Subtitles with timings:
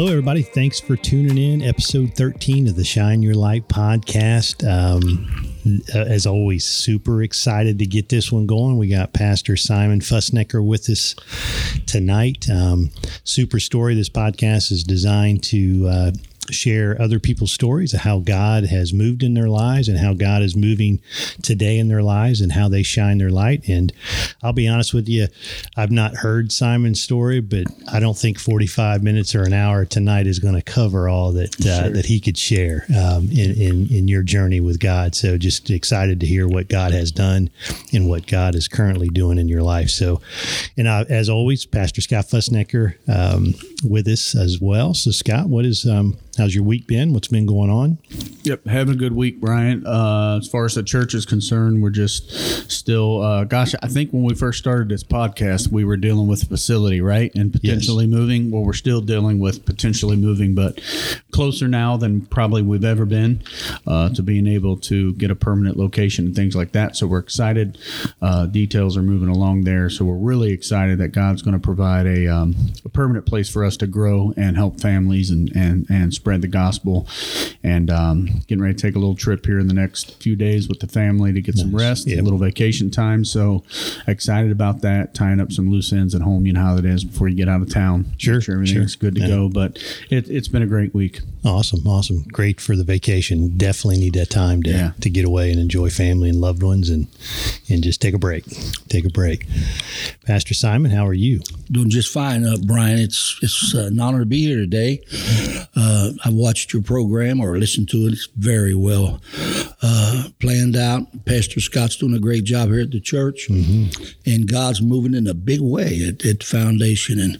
[0.00, 0.40] Hello, everybody.
[0.40, 1.60] Thanks for tuning in.
[1.60, 4.66] Episode 13 of the Shine Your Light podcast.
[4.66, 5.28] Um,
[5.94, 8.78] as always, super excited to get this one going.
[8.78, 11.14] We got Pastor Simon Fussnecker with us
[11.84, 12.48] tonight.
[12.48, 12.92] Um,
[13.24, 13.94] super story.
[13.94, 16.12] This podcast is designed to uh,
[16.52, 20.42] share other people's stories of how God has moved in their lives and how God
[20.42, 21.00] is moving
[21.42, 23.68] today in their lives and how they shine their light.
[23.68, 23.92] And
[24.42, 25.28] I'll be honest with you,
[25.76, 30.26] I've not heard Simon's story, but I don't think 45 minutes or an hour tonight
[30.26, 31.90] is going to cover all that uh, sure.
[31.90, 35.14] that he could share um, in, in, in your journey with God.
[35.14, 37.50] So just excited to hear what God has done
[37.92, 39.90] and what God is currently doing in your life.
[39.90, 40.20] So,
[40.76, 44.94] and I, as always, Pastor Scott Fussnecker um, with us as well.
[44.94, 47.12] So, Scott, what is um, How's your week been?
[47.12, 47.98] What's been going on?
[48.44, 49.86] Yep, having a good week, Brian.
[49.86, 54.12] Uh, as far as the church is concerned, we're just still, uh, gosh, I think
[54.12, 57.30] when we first started this podcast, we were dealing with facility, right?
[57.34, 58.14] And potentially yes.
[58.14, 58.50] moving.
[58.50, 60.80] Well, we're still dealing with potentially moving, but
[61.30, 63.42] closer now than probably we've ever been
[63.86, 66.96] uh, to being able to get a permanent location and things like that.
[66.96, 67.76] So we're excited.
[68.22, 69.90] Uh, details are moving along there.
[69.90, 73.62] So we're really excited that God's going to provide a, um, a permanent place for
[73.62, 77.08] us to grow and help families and, and, and spread spread the gospel.
[77.64, 80.68] And um, getting ready to take a little trip here in the next few days
[80.68, 81.64] with the family to get nice.
[81.64, 82.20] some rest, yep.
[82.20, 83.24] a little vacation time.
[83.24, 83.64] So
[84.06, 86.46] excited about that, tying up some loose ends at home.
[86.46, 88.06] You know how it is before you get out of town.
[88.16, 89.10] Sure, sure everything's sure.
[89.10, 89.26] good to yeah.
[89.26, 89.48] go.
[89.48, 91.20] But it, has been a great week.
[91.44, 93.56] Awesome, awesome, great for the vacation.
[93.56, 94.92] Definitely need that time to yeah.
[95.00, 97.08] to get away and enjoy family and loved ones, and
[97.68, 98.44] and just take a break.
[98.88, 99.46] Take a break.
[100.26, 101.40] Pastor Simon, how are you?
[101.72, 102.98] Doing just fine, uh, Brian.
[102.98, 105.02] It's it's uh, an honor to be here today.
[105.74, 108.12] Uh, I watched your program or listened to it.
[108.12, 109.20] It's very well
[109.82, 111.24] uh, planned out.
[111.24, 114.02] Pastor Scott's doing a great job here at the church, mm-hmm.
[114.26, 117.18] and God's moving in a big way at, at Foundation.
[117.18, 117.38] And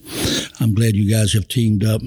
[0.61, 2.01] I'm glad you guys have teamed up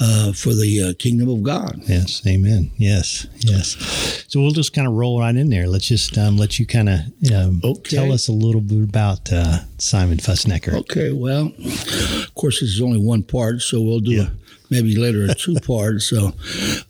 [0.00, 1.80] uh, for the uh, kingdom of God.
[1.86, 2.70] Yes, Amen.
[2.76, 4.24] Yes, yes.
[4.28, 5.68] So we'll just kind of roll right in there.
[5.68, 7.00] Let's just um, let you kind of
[7.32, 7.96] um, okay.
[7.96, 10.74] tell us a little bit about uh, Simon Fussnecker.
[10.74, 11.12] Okay.
[11.12, 14.22] Well, of course, this is only one part, so we'll do yeah.
[14.22, 14.41] a
[14.72, 16.00] maybe later a two part.
[16.00, 16.32] So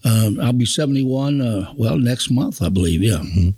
[0.05, 3.03] um, I'll be 71, uh, well, next month, I believe.
[3.03, 3.19] Yeah.
[3.19, 3.51] Mm-hmm.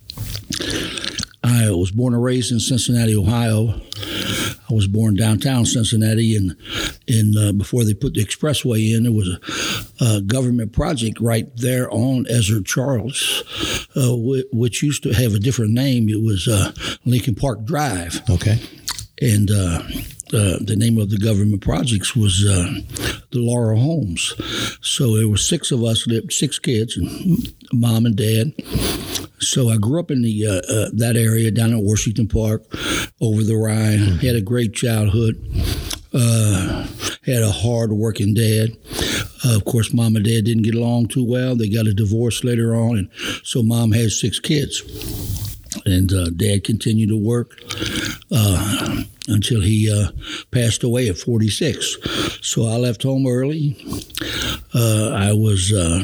[1.46, 3.78] I was born and raised in Cincinnati, Ohio.
[4.70, 6.56] I was born downtown Cincinnati, and
[7.06, 11.46] in uh, before they put the expressway in, there was a, a government project right
[11.56, 13.44] there on Ezzard Charles,
[13.94, 14.16] uh,
[14.52, 16.08] which used to have a different name.
[16.08, 16.72] It was uh,
[17.04, 18.22] Lincoln Park Drive.
[18.30, 18.58] Okay.
[19.20, 19.50] And
[20.34, 22.68] uh, the name of the government projects was uh,
[23.30, 24.34] the Laurel Homes.
[24.80, 28.52] So there were six of us, six kids, and mom and dad.
[29.38, 32.62] So I grew up in the uh, uh that area down at Washington Park,
[33.20, 33.98] over the Rhine.
[33.98, 34.26] Mm-hmm.
[34.26, 35.36] Had a great childhood.
[36.12, 36.86] Uh,
[37.26, 38.70] had a hard working dad.
[39.44, 41.56] Uh, of course, mom and dad didn't get along too well.
[41.56, 43.10] They got a divorce later on, and
[43.42, 44.82] so mom had six kids
[45.84, 47.58] and uh, Dad continued to work
[48.30, 50.10] uh, until he uh,
[50.50, 51.98] passed away at 46.
[52.42, 53.76] So I left home early.
[54.74, 56.02] Uh, I was uh,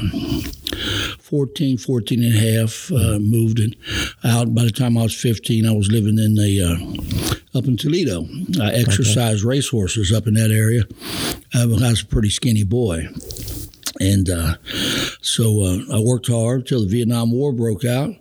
[1.18, 3.76] 14, 14 and a half, uh, moved and
[4.24, 4.54] out.
[4.54, 8.26] By the time I was 15, I was living in the up in Toledo.
[8.60, 9.48] I exercised okay.
[9.48, 10.84] racehorses up in that area.
[11.54, 13.08] I was a pretty skinny boy.
[13.98, 14.54] And uh,
[15.20, 18.14] so uh, I worked hard till the Vietnam War broke out.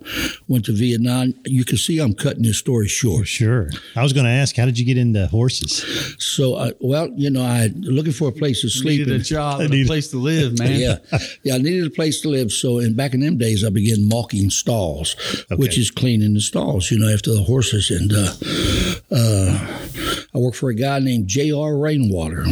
[0.48, 1.34] Went to Vietnam.
[1.46, 3.28] You can see I'm cutting this story short.
[3.28, 3.70] Sure.
[3.96, 5.84] I was going to ask, how did you get into horses?
[6.18, 9.00] So, I, well, you know, I looking for a place to sleep.
[9.00, 10.80] Needed a job, and a place to live, man.
[10.80, 10.98] yeah,
[11.44, 11.56] yeah.
[11.56, 12.52] I needed a place to live.
[12.52, 15.16] So, and back in them days, I began mucking stalls,
[15.52, 15.56] okay.
[15.56, 16.90] which is cleaning the stalls.
[16.90, 17.92] You know, after the horses.
[17.92, 18.34] And uh,
[19.12, 19.80] uh
[20.34, 21.78] I worked for a guy named J.R.
[21.78, 22.46] Rainwater.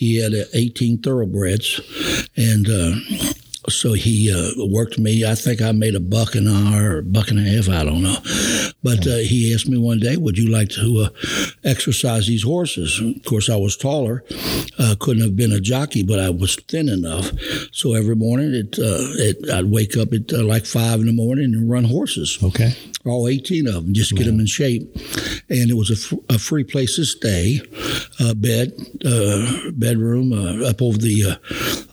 [0.00, 1.78] He had 18 thoroughbreds,
[2.34, 2.92] and uh,
[3.68, 5.24] so he uh, worked me.
[5.24, 7.68] I think I made a buck an hour or buck and a half.
[7.68, 8.16] I don't know.
[8.82, 11.08] But uh, he asked me one day, "Would you like to uh,
[11.64, 14.24] exercise these horses?" And of course, I was taller,
[14.78, 17.30] uh, couldn't have been a jockey, but I was thin enough.
[17.72, 18.82] So every morning, it, uh,
[19.18, 22.38] it I'd wake up at uh, like five in the morning and run horses.
[22.42, 22.72] Okay.
[23.06, 24.82] All 18 of them, just get them in shape.
[25.48, 27.60] And it was a, f- a free place to stay,
[28.36, 28.74] bed,
[29.72, 31.38] bedroom up over the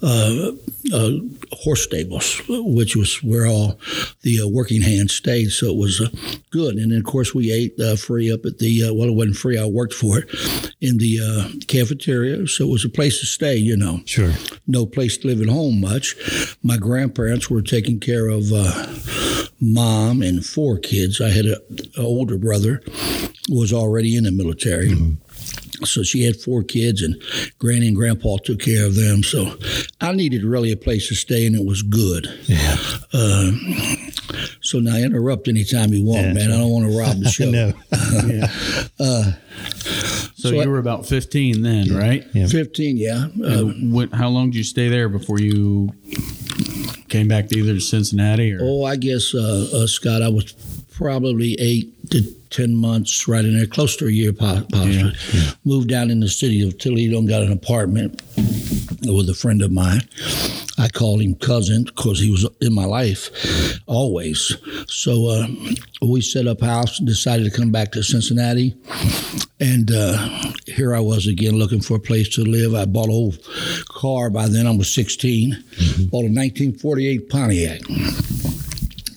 [0.01, 3.79] horse stables, which was where all
[4.21, 5.49] the uh, working hands stayed.
[5.49, 6.09] So it was uh,
[6.51, 6.75] good.
[6.75, 9.37] And then, of course, we ate uh, free up at the, uh, well, it wasn't
[9.37, 10.29] free, I worked for it,
[10.81, 12.47] in the uh, cafeteria.
[12.47, 14.01] So it was a place to stay, you know.
[14.05, 14.33] Sure.
[14.67, 16.15] No place to live at home much.
[16.63, 18.87] My grandparents were taking care of uh,
[19.59, 21.19] mom and four kids.
[21.19, 21.57] I had an
[21.97, 22.81] older brother
[23.49, 24.89] was already in the military.
[24.89, 25.26] Mm-hmm
[25.83, 27.21] So she had four kids, and
[27.59, 29.23] Granny and Grandpa took care of them.
[29.23, 29.55] So
[30.01, 32.27] I needed really a place to stay, and it was good.
[32.45, 32.77] Yeah.
[33.13, 33.51] Uh,
[34.61, 36.51] so now interrupt anytime you want, Yeah, man.
[36.51, 37.49] I don't want to rob the show.
[37.51, 37.73] no.
[40.39, 42.23] So, So you I- were about 15 then, right?
[42.33, 42.45] Yeah.
[42.47, 43.27] 15, yeah.
[43.41, 45.93] Uh, And what, how long did you stay there before you
[47.09, 48.59] came back to either to Cincinnati or?
[48.61, 50.53] oh, I guess, uh, uh, Scott, I was
[50.97, 55.13] probably eight to 10 months right in there, close to a year po- possibly.
[55.63, 58.21] Moved down in the city of Toledo and got an apartment
[59.05, 60.01] with a friend of mine.
[60.79, 64.55] I called him cousin because he was in my life always.
[64.87, 65.47] So uh,
[66.01, 68.75] we set up house and decided to come back to Cincinnati.
[69.59, 70.17] And uh,
[70.65, 72.73] here I was again looking for a place to live.
[72.75, 73.39] I bought a old
[73.89, 74.29] car.
[74.29, 75.51] By then I was 16.
[76.09, 77.81] Bought a 1948 Pontiac.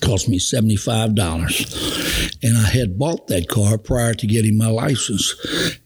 [0.01, 2.43] Cost me $75.
[2.43, 5.35] And I had bought that car prior to getting my license.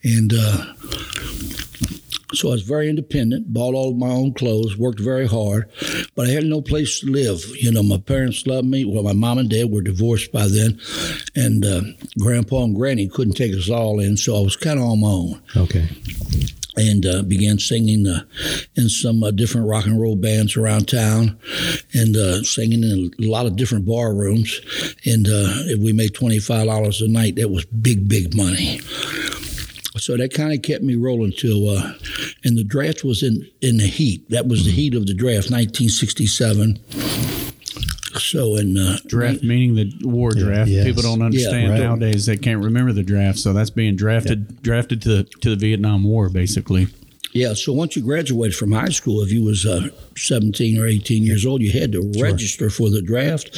[0.02, 0.72] And uh,
[2.32, 5.70] so I was very independent, bought all of my own clothes, worked very hard,
[6.14, 7.44] but I had no place to live.
[7.56, 8.84] You know, my parents loved me.
[8.84, 10.80] Well, my mom and dad were divorced by then,
[11.34, 11.80] and uh,
[12.18, 15.08] grandpa and granny couldn't take us all in, so I was kind of on my
[15.08, 15.88] own Okay.
[16.76, 18.22] And uh, began singing uh,
[18.74, 21.38] in some uh, different rock and roll bands around town
[21.94, 24.60] and uh, singing in a lot of different bar rooms.
[25.04, 28.80] And uh, if we made $25 a night, that was big, big money.
[29.96, 31.92] So that kind of kept me rolling till, uh,
[32.44, 34.28] and the draft was in, in the heat.
[34.28, 37.35] That was the heat of the draft, 1967.
[38.18, 40.70] So in uh, draft meaning the war draft.
[40.70, 40.84] yes.
[40.84, 41.80] People don't understand right.
[41.80, 42.26] nowadays.
[42.26, 46.04] They can't remember the draft, so that's being drafted drafted to the, to the Vietnam
[46.04, 46.88] War, basically.
[47.32, 51.22] Yeah, so once you graduated from high school, if you was uh, 17 or 18
[51.22, 53.54] years old, you had to register for the draft,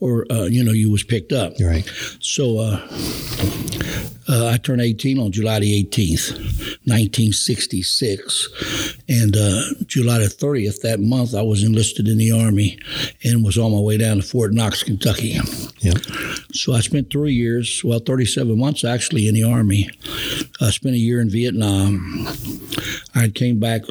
[0.00, 1.52] or uh, you know you was picked up.
[1.56, 1.88] You're right.
[2.20, 2.58] So
[4.28, 6.30] uh, I turned 18 on July the 18th,
[6.86, 12.78] 1966, and uh, July the 30th that month I was enlisted in the army
[13.22, 15.38] and was on my way down to Fort Knox, Kentucky.
[15.80, 15.98] Yep.
[16.52, 19.90] So I spent three years, well, 37 months actually in the Army.
[20.60, 22.28] I spent a year in Vietnam.
[23.14, 23.82] I came back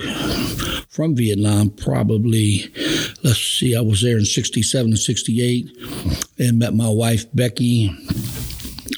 [0.89, 2.71] from Vietnam probably,
[3.24, 5.69] let's see, I was there in 67 and 68
[6.39, 7.95] and met my wife, Becky.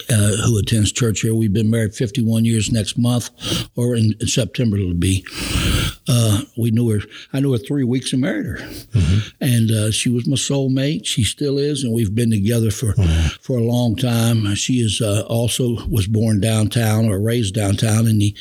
[0.08, 1.34] Uh, who attends church here?
[1.34, 3.30] We've been married 51 years next month,
[3.76, 5.24] or in, in September it'll be.
[6.08, 7.00] Uh, we knew her.
[7.32, 8.58] I knew her three weeks and married her,
[9.40, 11.04] and uh, she was my soulmate.
[11.06, 12.94] She still is, and we've been together for
[13.40, 14.54] for a long time.
[14.54, 18.34] She is uh, also was born downtown or raised downtown in the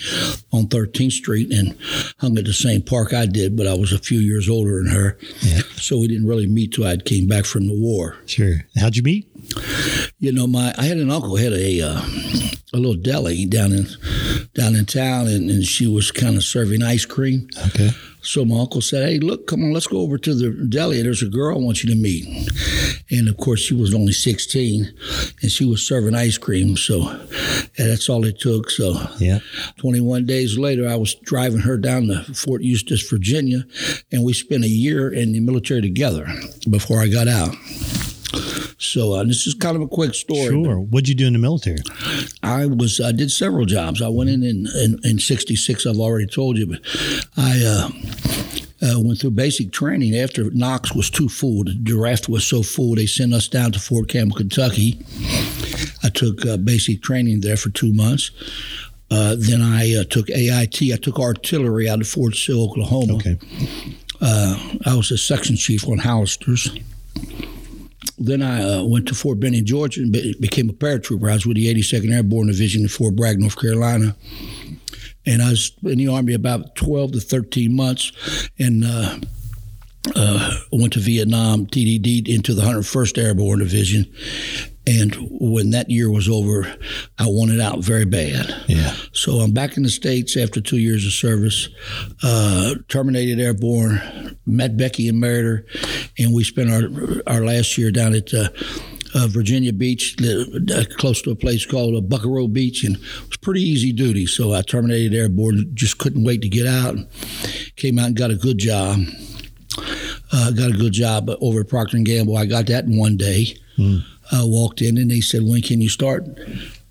[0.51, 1.75] on 13th Street and
[2.19, 4.91] hung at the same park I did, but I was a few years older than
[4.93, 5.61] her, Yeah.
[5.77, 8.17] so we didn't really meet till I came back from the war.
[8.27, 8.65] Sure.
[8.77, 9.27] How'd you meet?
[10.19, 12.01] You know, my I had an uncle had a uh,
[12.73, 13.87] a little deli down in
[14.53, 17.47] down in town, and, and she was kind of serving ice cream.
[17.67, 17.91] Okay.
[18.21, 21.01] So my uncle said, "Hey, look, come on, let's go over to the deli.
[21.01, 22.25] There's a girl I want you to meet."
[23.11, 24.91] And of course, she was only 16,
[25.43, 26.75] and she was serving ice cream.
[26.75, 27.03] So
[27.77, 28.71] that's all it took.
[28.71, 29.39] So Yeah.
[29.77, 33.65] 21 days later, I was driving her down to Fort Eustis, Virginia,
[34.11, 36.27] and we spent a year in the military together
[36.67, 37.55] before I got out.
[38.77, 40.49] So uh, this is kind of a quick story.
[40.49, 40.79] Sure.
[40.79, 41.77] What'd you do in the military?
[42.43, 44.01] I was I did several jobs.
[44.01, 45.85] I went in in, in, in '66.
[45.85, 46.79] I've already told you, but
[47.37, 47.89] I uh,
[48.85, 51.63] uh, went through basic training after Knox was too full.
[51.63, 54.99] The draft was so full, they sent us down to Fort Campbell, Kentucky.
[56.03, 58.31] I took uh, basic training there for two months.
[59.09, 60.81] Uh, then I uh, took AIT.
[60.93, 63.15] I took artillery out of Fort Sill, Oklahoma.
[63.15, 63.37] Okay.
[64.19, 66.77] Uh, I was a section chief on Howitzers.
[68.17, 71.29] Then I uh, went to Fort Benning, Georgia, and be- became a paratrooper.
[71.29, 74.15] I was with the 82nd Airborne Division in Fort Bragg, North Carolina.
[75.25, 78.11] And I was in the Army about 12 to 13 months
[78.59, 79.17] and uh,
[80.15, 84.05] uh, went to Vietnam, TDD, into the 101st Airborne Division.
[84.87, 86.63] And when that year was over,
[87.17, 88.53] I wanted out very bad.
[88.67, 88.93] Yeah.
[89.13, 91.69] So I'm back in the States after two years of service,
[92.23, 95.65] uh, terminated airborne, met Becky and married her,
[96.19, 98.49] and we spent our, our last year down at uh,
[99.15, 103.37] uh, Virginia Beach, uh, close to a place called uh, Buckroe Beach, and it was
[103.41, 104.25] pretty easy duty.
[104.25, 106.95] So I terminated airborne, just couldn't wait to get out.
[107.75, 108.99] Came out and got a good job.
[110.31, 112.37] Uh, got a good job over at Procter and Gamble.
[112.37, 113.55] I got that in one day.
[114.31, 116.25] I walked in and they said, "When can you start?"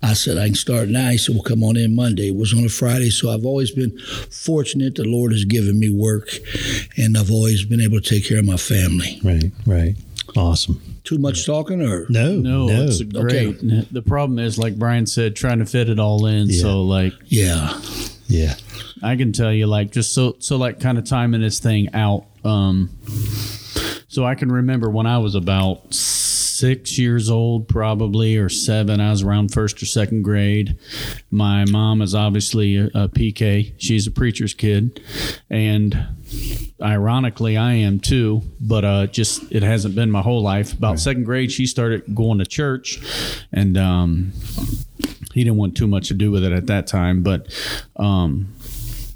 [0.01, 2.53] I said, "I can start now." He said, "Well, come on in Monday." It was
[2.53, 3.97] on a Friday, so I've always been
[4.29, 4.95] fortunate.
[4.95, 6.29] The Lord has given me work,
[6.97, 9.19] and I've always been able to take care of my family.
[9.23, 9.51] Right.
[9.65, 9.95] Right.
[10.35, 10.81] Awesome.
[11.03, 12.35] Too much talking, or No.
[12.35, 12.83] No, No.
[12.83, 13.59] it's great.
[13.93, 16.49] The problem is, like Brian said, trying to fit it all in.
[16.49, 16.61] Yeah.
[16.61, 17.79] So, like, yeah,
[18.27, 18.55] Yeah.
[19.03, 22.25] I can tell you, like, just so so like kind of timing this thing out.
[22.43, 22.89] Um,
[24.07, 25.93] so I can remember when I was about
[26.55, 28.99] six years old, probably or seven.
[28.99, 30.77] I was around first or second grade.
[31.29, 33.73] My mom is obviously a, a PK.
[33.77, 35.01] She's a preacher's kid,
[35.49, 36.07] and
[36.81, 38.43] ironically, I am too.
[38.59, 40.73] But uh, just it hasn't been my whole life.
[40.73, 42.99] About second grade, she started going to church,
[43.51, 44.31] and um,
[45.33, 47.23] he didn't want too much to do with it at that time.
[47.23, 47.53] But
[47.97, 48.55] um,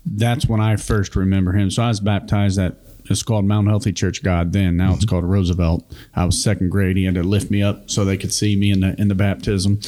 [0.05, 1.72] that's when I first remember him.
[1.72, 2.75] So I was baptized at
[3.10, 4.78] it's called Mount Healthy Church God then.
[4.78, 5.86] Now it's called Roosevelt.
[6.16, 6.98] I was second grade.
[6.98, 9.16] He had to lift me up so they could see me in the in the
[9.16, 9.80] baptism.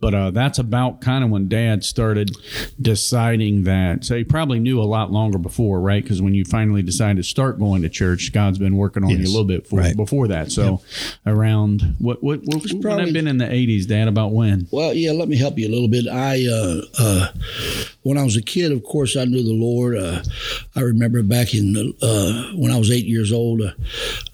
[0.00, 2.30] But uh, that's about kind of when Dad started
[2.80, 4.04] deciding that.
[4.04, 6.02] So he probably knew a lot longer before, right?
[6.02, 9.18] Because when you finally decided to start going to church, God's been working on you
[9.18, 9.96] a little bit for, Right.
[9.96, 10.50] before that.
[10.52, 10.82] So
[11.26, 14.08] around what what what would probably- have been in the eighties, Dad?
[14.08, 14.66] About when?
[14.70, 16.06] Well, yeah, let me help you a little bit.
[16.08, 17.28] I, uh, uh,
[18.02, 19.96] when I was a kid, of course, I knew the Lord.
[19.96, 20.22] Uh,
[20.74, 23.70] I remember back in uh, when I was eight years old, uh,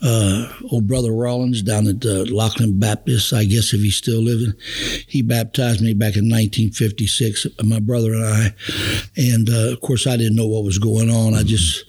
[0.03, 4.53] uh, old brother Rollins down at uh, Lockland Baptist, I guess if he's still living,
[5.07, 7.47] he baptized me back in 1956.
[7.63, 8.55] My brother and I,
[9.17, 11.35] and uh, of course, I didn't know what was going on.
[11.35, 11.85] I just,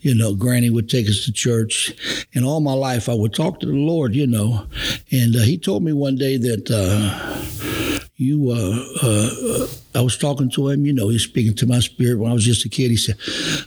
[0.00, 1.92] you know, Granny would take us to church,
[2.34, 4.66] and all my life I would talk to the Lord, you know,
[5.12, 7.45] and uh, he told me one day that.
[8.18, 11.80] Uh, you uh, uh, I was talking to him, you know, he's speaking to my
[11.80, 12.90] spirit when I was just a kid.
[12.90, 13.16] He said,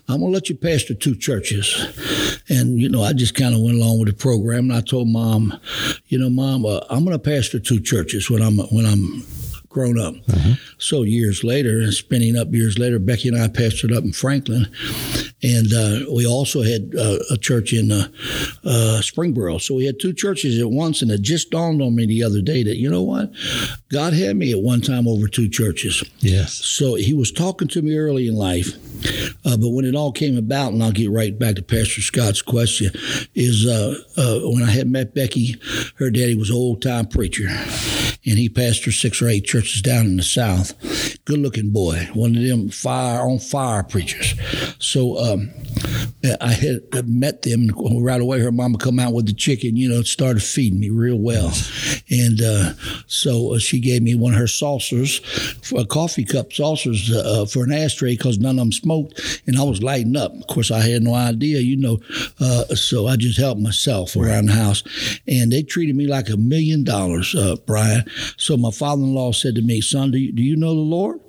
[0.08, 2.42] I'm gonna let you pastor two churches.
[2.50, 5.08] And, you know, I just kind of went along with the program and I told
[5.08, 5.60] mom,
[6.08, 9.24] you know, mom, uh, I'm gonna pastor two churches when I'm when I'm
[9.70, 10.16] grown up.
[10.80, 14.68] So years later, and spinning up years later, Becky and I pastored up in Franklin,
[15.44, 18.08] and uh, we also had uh, a church in uh,
[18.64, 19.62] uh, Springboro.
[19.62, 22.42] So we had two churches at once, and it just dawned on me the other
[22.42, 23.32] day that you know what,
[23.92, 26.04] God had me at one time over two churches.
[26.20, 26.54] Yes.
[26.54, 28.74] So he was talking to me early in life,
[29.46, 32.42] uh, but when it all came about, and I'll get right back to Pastor Scott's
[32.42, 32.92] question,
[33.36, 35.56] is uh, uh, when I had met Becky,
[35.96, 37.48] her daddy was an old time preacher,
[38.26, 40.74] and he pastored six or eight churches down in the South.
[41.26, 44.36] Good looking boy, one of them fire on fire preachers.
[44.80, 45.52] So um,
[46.42, 47.70] I had met them
[48.02, 48.40] right away.
[48.40, 51.54] Her mama come out with the chicken, you know, started feeding me real well,
[52.10, 52.74] and uh,
[53.08, 55.22] so uh, she gave me one of her saucers,
[55.78, 59.64] a coffee cup saucers uh, for an ashtray because none of them smoked, and I
[59.64, 60.34] was lighting up.
[60.34, 62.00] Of course, I had no idea, you know,
[62.40, 64.84] uh, so I just helped myself around the house,
[65.28, 68.09] and they treated me like a million dollars, uh, Brian.
[68.38, 71.20] So my father-in-law said to me, "Son, do you, do you know the Lord?"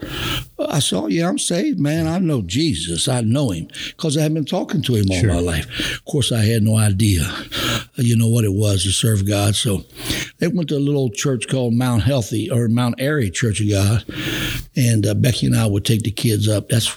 [0.59, 2.07] I said, oh, "Yeah, I'm saved, man.
[2.07, 3.09] I know Jesus.
[3.09, 5.33] I know Him because I have been talking to Him all Sure.
[5.35, 5.67] my life.
[5.97, 9.55] Of course, I had no idea, uh, you know, what it was to serve God.
[9.57, 9.85] So
[10.39, 14.05] they went to a little church called Mount Healthy or Mount Airy Church of God,
[14.77, 16.69] and uh, Becky and I would take the kids up.
[16.69, 16.95] That's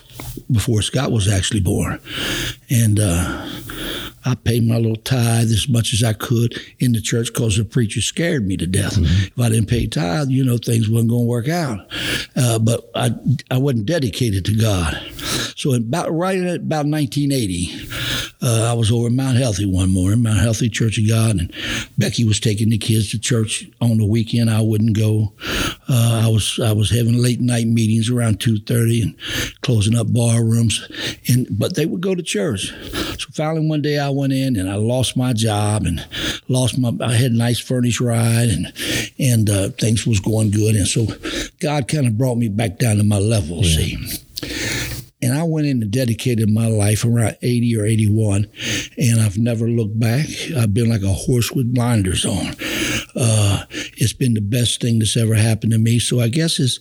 [0.52, 2.00] before Scott was actually born,
[2.70, 3.00] and.
[3.00, 3.50] Uh,
[4.26, 7.66] I paid my little tithe as much as I could in the church because the
[7.66, 8.98] preacher scared me to death.
[8.98, 11.80] If I didn't pay tithe, you know, things wasn't going to work out.
[12.36, 13.12] Uh, but I,
[13.52, 14.98] I wasn't dedicated to God.
[15.56, 20.22] So about right at about 1980, uh, I was over at Mount Healthy one morning,
[20.22, 21.54] Mount Healthy Church of God, and
[21.98, 24.50] Becky was taking the kids to church on the weekend.
[24.50, 25.34] I wouldn't go.
[25.88, 29.16] Uh, I was I was having late night meetings around two thirty and
[29.62, 30.86] closing up bar rooms,
[31.30, 32.74] and but they would go to church.
[33.18, 36.06] So finally one day I went in and I lost my job and
[36.50, 36.92] lost my.
[37.02, 38.74] I had a nice furnished ride and
[39.18, 41.08] and uh, things was going good, and so
[41.60, 43.64] God kind of brought me back down to my level.
[43.64, 43.98] See.
[45.24, 48.48] And I went in and dedicated my life around 80 or 81,
[48.98, 50.28] and I've never looked back.
[50.58, 52.56] I've been like a horse with blinders on.
[53.16, 53.64] Uh,
[53.98, 56.00] it's been the best thing that's ever happened to me.
[56.00, 56.80] So I guess it's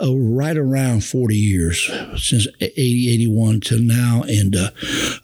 [0.00, 4.22] uh, right around 40 years since 80, 81 till now.
[4.28, 4.70] And uh,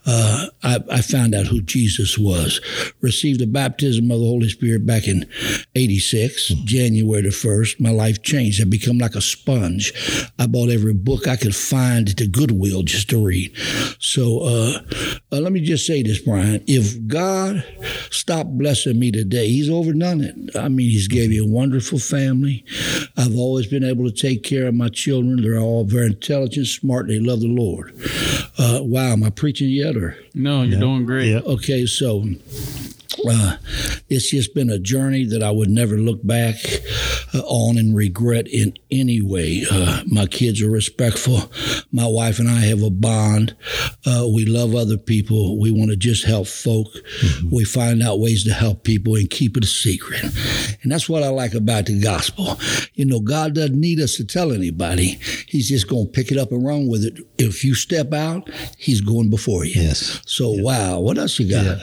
[0.05, 2.59] uh, I, I found out who Jesus was.
[3.01, 5.29] Received the baptism of the Holy Spirit back in
[5.75, 7.79] 86, January the 1st.
[7.79, 8.61] My life changed.
[8.61, 9.93] I become like a sponge.
[10.39, 13.55] I bought every book I could find at the Goodwill just to read.
[13.99, 14.79] So uh,
[15.31, 16.63] uh, let me just say this, Brian.
[16.67, 17.63] If God
[18.09, 20.55] stopped blessing me today, He's overdone it.
[20.55, 22.65] I mean, He's gave me a wonderful family.
[23.17, 25.41] I've always been able to take care of my children.
[25.41, 27.93] They're all very intelligent, smart, they love the Lord.
[28.57, 30.17] Uh, wow, am I preaching yet or?
[30.33, 31.31] No, you're doing great.
[31.31, 31.45] Yep.
[31.45, 32.25] Okay, so
[33.27, 33.57] uh,
[34.09, 36.55] it's just been a journey that I would never look back
[37.33, 39.65] uh, on and regret in any way.
[39.69, 41.39] Uh, my kids are respectful.
[41.91, 43.55] My wife and I have a bond.
[44.05, 45.59] Uh, we love other people.
[45.59, 46.87] We want to just help folk.
[47.51, 50.23] We find out ways to help people and keep it a secret.
[50.83, 52.57] And that's what I like about the gospel.
[52.93, 55.19] You know, God doesn't need us to tell anybody.
[55.47, 57.19] he's just going to pick it up and run with it.
[57.37, 59.81] If you step out, he's going before you.
[59.81, 60.21] Yes.
[60.25, 61.81] So wow, what else you got?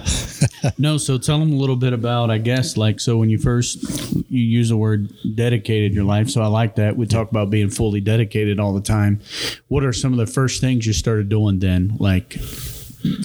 [0.78, 3.82] no, so tell them a little bit about, I guess, like so when you first
[4.30, 6.28] you use the word dedicated your life.
[6.30, 6.96] So I like that.
[6.96, 9.20] We talk about being fully dedicated all the time.
[9.68, 12.34] What are some of the first things you started doing then, like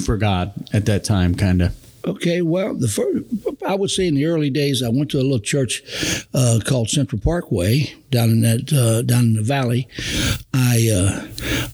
[0.05, 1.75] for God at that time, kind of?
[2.05, 3.23] Okay, well, the first,
[3.65, 5.81] I would say in the early days, I went to a little church
[6.35, 9.87] uh, called Central Parkway down in that uh, down in the valley.
[10.53, 11.27] I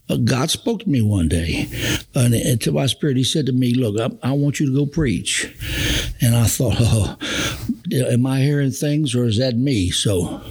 [0.09, 1.67] uh, God spoke to me one day,
[2.13, 4.75] and, and, to my spirit, He said to me, "Look, I, I, want you to
[4.75, 5.45] go preach."
[6.21, 7.17] And I thought, "Oh,
[7.93, 10.41] am I hearing things, or is that me?" So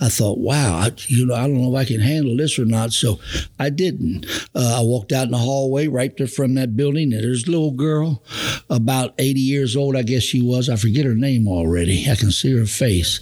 [0.00, 2.64] I thought, "Wow, I, you know, I don't know if I can handle this or
[2.64, 3.18] not." So
[3.58, 4.26] I didn't.
[4.54, 7.50] Uh, I walked out in the hallway right there from that building, and there's a
[7.50, 8.22] little girl
[8.68, 10.68] about about 80 years old, I guess she was.
[10.68, 12.06] I forget her name already.
[12.10, 13.20] I can see her face.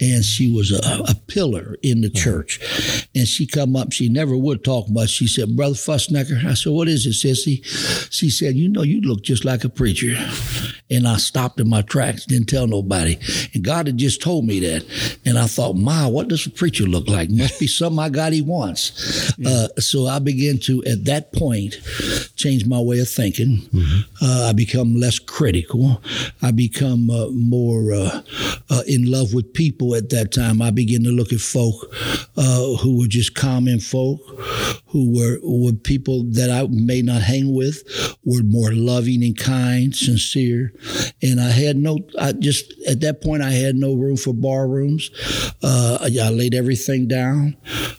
[0.00, 3.06] And she was a, a pillar in the church.
[3.14, 5.10] And she come up, she never would talk much.
[5.10, 6.44] She said, Brother Fussnecker.
[6.44, 7.64] I said, What is it, sissy?
[8.12, 10.14] She said, You know, you look just like a preacher.
[10.90, 13.18] And I stopped in my tracks, didn't tell nobody.
[13.54, 14.84] And God had just told me that.
[15.24, 17.30] And I thought, "My, what does a preacher look like?
[17.30, 19.32] Must be something I got he wants.
[19.38, 19.50] Yeah.
[19.50, 21.80] Uh, so I began to, at that point,
[22.36, 23.58] change my way of thinking.
[23.72, 24.24] Mm-hmm.
[24.24, 26.02] Uh, I become less critical.
[26.42, 28.22] I become uh, more uh,
[28.70, 30.60] uh, in love with people at that time.
[30.60, 31.74] I begin to look at folk
[32.36, 34.20] uh, who were just common folk,
[34.86, 37.82] who were, were people that I may not hang with,
[38.24, 40.72] were more loving and kind, sincere.
[41.22, 44.68] And I had no, I just, at that point, I had no room for bar
[44.68, 45.10] rooms.
[45.62, 47.56] Uh, I, I, laid everything down.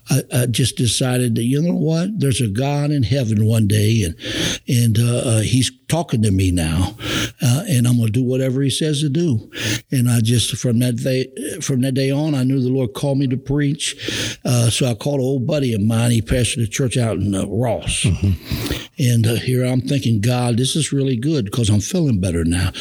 [0.09, 2.19] I, I, just decided that, you know what?
[2.19, 4.15] There's a God in heaven one day, and,
[4.67, 6.95] and uh, he's talking to me now,
[7.41, 9.51] uh, and I'm going to do whatever He says to do.
[9.91, 11.27] And I just from that day
[11.61, 14.39] from that day on, I knew the Lord called me to preach.
[14.43, 16.11] Uh, so I called an old buddy of mine.
[16.11, 18.83] He pastored a church out in uh, Ross, mm-hmm.
[18.97, 22.71] and uh, here I'm thinking, God, this is really good because I'm feeling better now.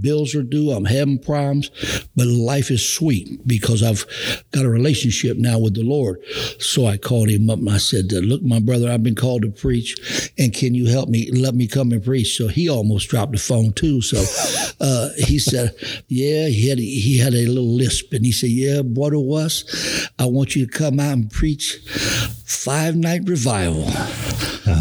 [0.00, 0.70] Bills are due.
[0.70, 1.70] I'm having problems,
[2.16, 4.06] but life is sweet because I've
[4.52, 6.22] got a relationship now with the Lord.
[6.58, 9.50] So I called him up and I said, "Look, my brother, I've been called to
[9.50, 11.30] preach, and can you help me?
[11.30, 14.02] Let me come and preach." So he almost dropped the phone too.
[14.02, 14.18] So
[14.80, 15.74] uh, he said,
[16.08, 19.18] "Yeah, he had a, he had a little lisp, and he said, "Yeah, what it
[19.18, 19.64] was,
[20.18, 21.78] I want you to come out and preach
[22.50, 23.88] five night revival."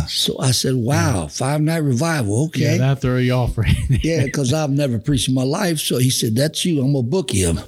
[0.07, 3.75] So I said, "Wow, five night revival, okay." Yeah, that you off, right?
[3.89, 5.79] yeah, because I've never preached in my life.
[5.79, 6.81] So he said, "That's you.
[6.81, 7.59] I'm gonna book him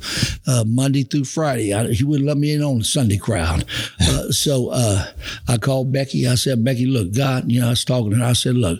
[0.47, 3.65] uh, Monday through Friday." I, he wouldn't let me in on the Sunday crowd.
[4.03, 5.05] Uh, so uh,
[5.47, 6.27] I called Becky.
[6.27, 8.25] I said, "Becky, look, God, you know, I was talking to her.
[8.25, 8.79] I said, look,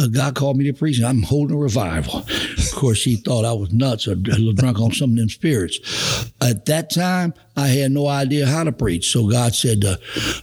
[0.00, 1.00] uh, God called me to preach.
[1.02, 4.80] I'm holding a revival." Of course, she thought I was nuts or a little drunk
[4.80, 5.78] on some of them spirits.
[6.40, 9.10] At that time, I had no idea how to preach.
[9.10, 9.96] So God said, uh,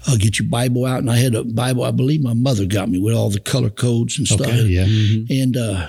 [0.07, 1.83] "I'll get your Bible out." And I had a Bible.
[1.83, 4.47] I believe my mother got me with all the color codes and stuff.
[4.47, 4.85] Okay, yeah.
[4.85, 5.33] Mm-hmm.
[5.33, 5.87] And uh,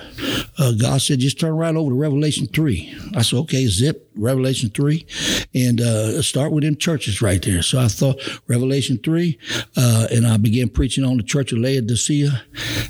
[0.57, 2.95] uh, God said, "Just turn right over to Revelation 3.
[3.15, 5.05] I said, "Okay." Zip Revelation three,
[5.53, 7.61] and uh, start with them churches right there.
[7.61, 9.39] So I thought Revelation three,
[9.75, 12.43] uh, and I began preaching on the church of Laodicea,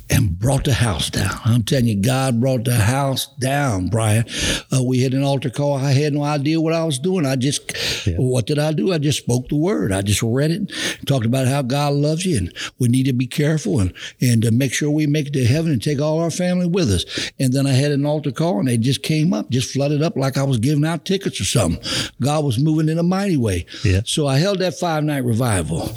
[0.09, 1.39] and brought the house down.
[1.45, 4.25] I'm telling you, God brought the house down, Brian.
[4.73, 5.77] Uh, we had an altar call.
[5.77, 7.25] I had no idea what I was doing.
[7.25, 7.71] I just
[8.05, 8.93] yeah what did I do?
[8.93, 9.91] I just spoke the word.
[9.91, 10.71] I just read it,
[11.05, 14.51] talked about how God loves you, and we need to be careful and and to
[14.51, 17.31] make sure we make it to heaven and take all our family with us.
[17.39, 20.15] And then I had an altar call, and they just came up, just flooded up
[20.15, 21.81] like I was giving out tickets or something.
[22.21, 23.65] God was moving in a mighty way.
[23.83, 24.01] Yeah.
[24.05, 25.89] So I held that five night revival,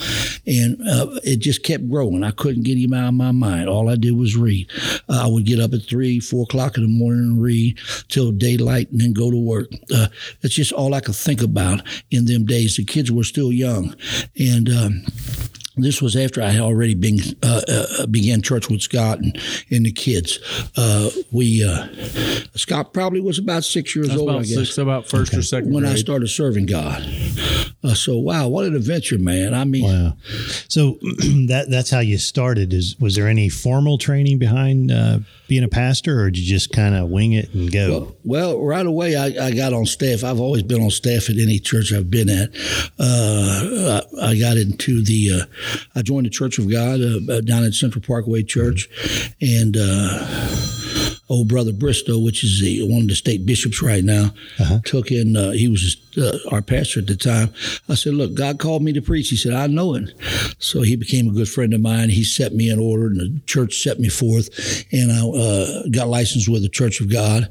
[0.47, 2.25] and uh, it just kept growing.
[2.25, 3.69] I couldn't get him out of my mind.
[3.69, 4.71] All I did was read.
[5.09, 8.33] Uh, I would get up at three, four o'clock in the morning and read till
[8.33, 9.69] daylight, and then go to work.
[9.95, 10.09] Uh,
[10.43, 11.83] it's just all I could think about
[12.17, 12.77] in them days.
[12.77, 13.95] The kids were still young,
[14.39, 15.05] and um,
[15.77, 19.39] this was after I had already been uh, uh, began church with Scott and,
[19.71, 20.39] and the kids.
[20.77, 21.87] Uh, we uh,
[22.55, 24.31] Scott probably was about six years That's old.
[24.31, 25.41] About I guess six, about first okay.
[25.41, 25.95] or second when grade.
[25.95, 27.03] I started serving God.
[27.85, 29.55] Uh, so wow, what an adventure, man!
[29.55, 30.17] I mean, wow.
[30.69, 30.99] So
[31.49, 32.73] that that's how you started.
[32.73, 36.73] Is was there any formal training behind uh, being a pastor, or did you just
[36.73, 37.91] kind of wing it and go?
[37.91, 40.25] Well, well right away I, I, got on staff.
[40.25, 42.51] I've always been on staff at any church I've been at.
[42.99, 45.43] I, I, got into the
[45.95, 48.89] I joined the Church of God uh, uh, down at Central Parkway Church,
[49.41, 50.86] and uh,
[51.29, 54.81] old brother Bristow, which is the, one of the state bishops right now, uh-huh.
[54.85, 55.37] took in.
[55.37, 57.53] Uh, he was uh, our pastor at the time.
[57.89, 60.13] I said, "Look, God called me to preach." He said, "I know it."
[60.59, 62.11] So he became a good friend of mine.
[62.11, 66.09] He set me in order, and the church set me forth, and I uh, got
[66.09, 67.49] licensed with the Church of God.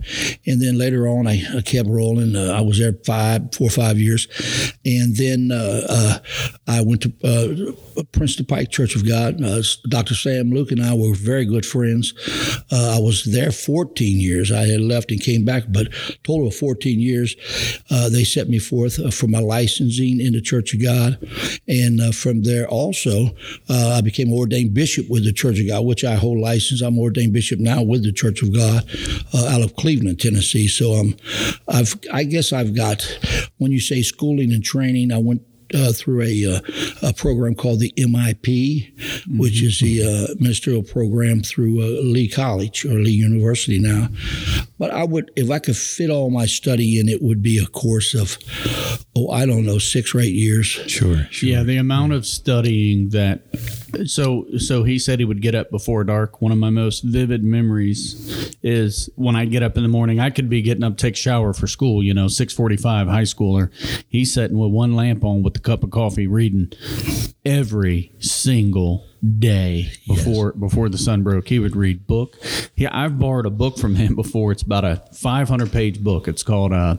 [0.48, 2.36] And then later on, I, I kept rolling.
[2.36, 4.28] Uh, I was there five, four or five years,
[4.86, 6.20] and then uh,
[6.68, 7.76] I went to
[8.12, 9.38] Princeton Pike Church of God.
[9.90, 10.16] Dr.
[10.16, 12.14] Sam Luke and I were very good friends.
[12.72, 14.52] I was there 14 years.
[14.52, 15.88] I had left and came back, but
[16.24, 17.36] total of 14 years.
[18.12, 21.18] they set me forth for my licensing in the Church of God,
[21.68, 23.36] and from there also,
[23.70, 26.82] I became ordained bishop with the Church of God, which I hold license.
[26.82, 28.84] I'm ordained bishop now with the Church of God
[29.34, 30.68] uh, out of Cleveland, Tennessee.
[30.68, 31.16] So um,
[31.68, 33.04] I've, I guess I've got,
[33.58, 35.42] when you say schooling and training, I went
[35.76, 39.38] uh, through a, uh, a, program called the MIP, mm-hmm.
[39.38, 44.08] which is the uh, ministerial program through uh, Lee College or Lee University now.
[44.80, 47.68] But I would, if I could fit all my study in, it would be a
[47.68, 48.38] course of,
[49.16, 50.66] oh, I don't know, six or eight years.
[50.66, 51.28] Sure.
[51.30, 51.50] sure.
[51.50, 53.44] Yeah, the amount of studying that.
[54.06, 56.42] So, so he said he would get up before dark.
[56.42, 60.20] One of my most vivid memories is when I get up in the morning.
[60.20, 62.04] I could be getting up, take shower for school.
[62.04, 63.70] You know, six forty-five, high schooler.
[64.08, 66.72] He's sitting with one lamp on with the cup of coffee, reading
[67.46, 69.06] every single
[69.40, 70.60] day before yes.
[70.60, 71.48] before the sun broke.
[71.48, 72.38] He would read book.
[72.76, 74.52] Yeah, I've borrowed a book from him before.
[74.52, 76.28] It's about a 500 page book.
[76.28, 76.98] It's called uh,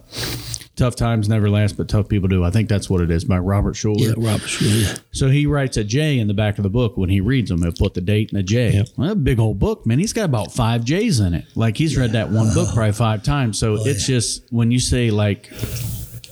[0.77, 3.39] "Tough Times Never Last, but Tough People Do." I think that's what it is by
[3.39, 3.99] Robert Schuller.
[3.99, 5.01] Yeah, Robert Schuller.
[5.13, 7.63] So he writes a J in the back of the book when he reads them.
[7.63, 8.73] He'll put the date and a J.
[8.73, 8.89] Yep.
[8.97, 9.99] Well, big old book, man.
[9.99, 11.47] He's got about five J's in it.
[11.55, 12.03] Like he's yeah.
[12.03, 13.59] read that one book probably five times.
[13.59, 14.17] So oh, it's yeah.
[14.17, 15.51] just when you say like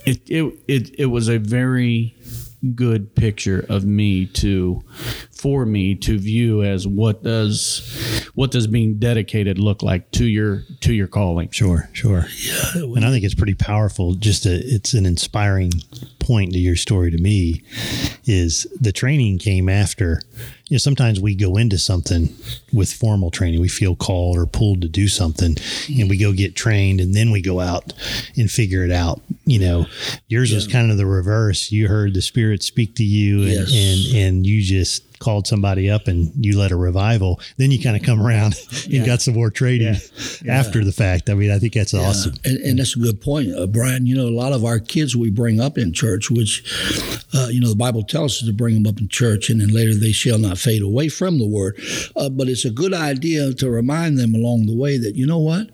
[0.05, 2.15] it, it it it was a very
[2.73, 4.83] good picture of me to
[5.31, 10.63] for me to view as what does what does being dedicated look like to your
[10.81, 11.49] to your calling?
[11.51, 12.25] Sure sure.
[12.37, 14.13] Yeah, and i think it's pretty powerful.
[14.13, 15.71] Just a, it's an inspiring
[16.19, 17.63] point to your story to me
[18.25, 20.21] is the training came after
[20.69, 22.29] you know sometimes we go into something
[22.73, 25.55] with formal training we feel called or pulled to do something
[25.99, 27.93] and we go get trained and then we go out
[28.35, 29.85] and figure it out you know
[30.27, 30.55] yours yeah.
[30.55, 33.73] was kind of the reverse you heard the spirit speak to you and yes.
[33.73, 37.97] and, and you just called somebody up and you led a revival, then you kind
[37.97, 39.05] of come around and yeah.
[39.05, 39.99] got some more trading yeah.
[40.43, 40.53] Yeah.
[40.53, 41.31] after the fact.
[41.31, 42.35] I mean, I think that's awesome.
[42.45, 44.05] And, and, that's a good point, uh, Brian.
[44.05, 46.63] You know, a lot of our kids we bring up in church, which,
[47.33, 49.69] uh, you know, the Bible tells us to bring them up in church and then
[49.69, 51.79] later they shall not fade away from the word.
[52.15, 55.39] Uh, but it's a good idea to remind them along the way that, you know
[55.39, 55.71] what?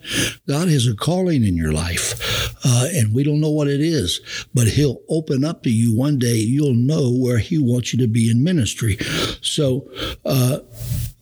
[0.48, 4.20] God has a calling in your life uh, and we don't know what it is,
[4.54, 6.36] but He'll open up to you one day.
[6.36, 8.96] You'll know where He wants you to be in ministry.
[9.42, 9.90] So,
[10.24, 10.58] uh,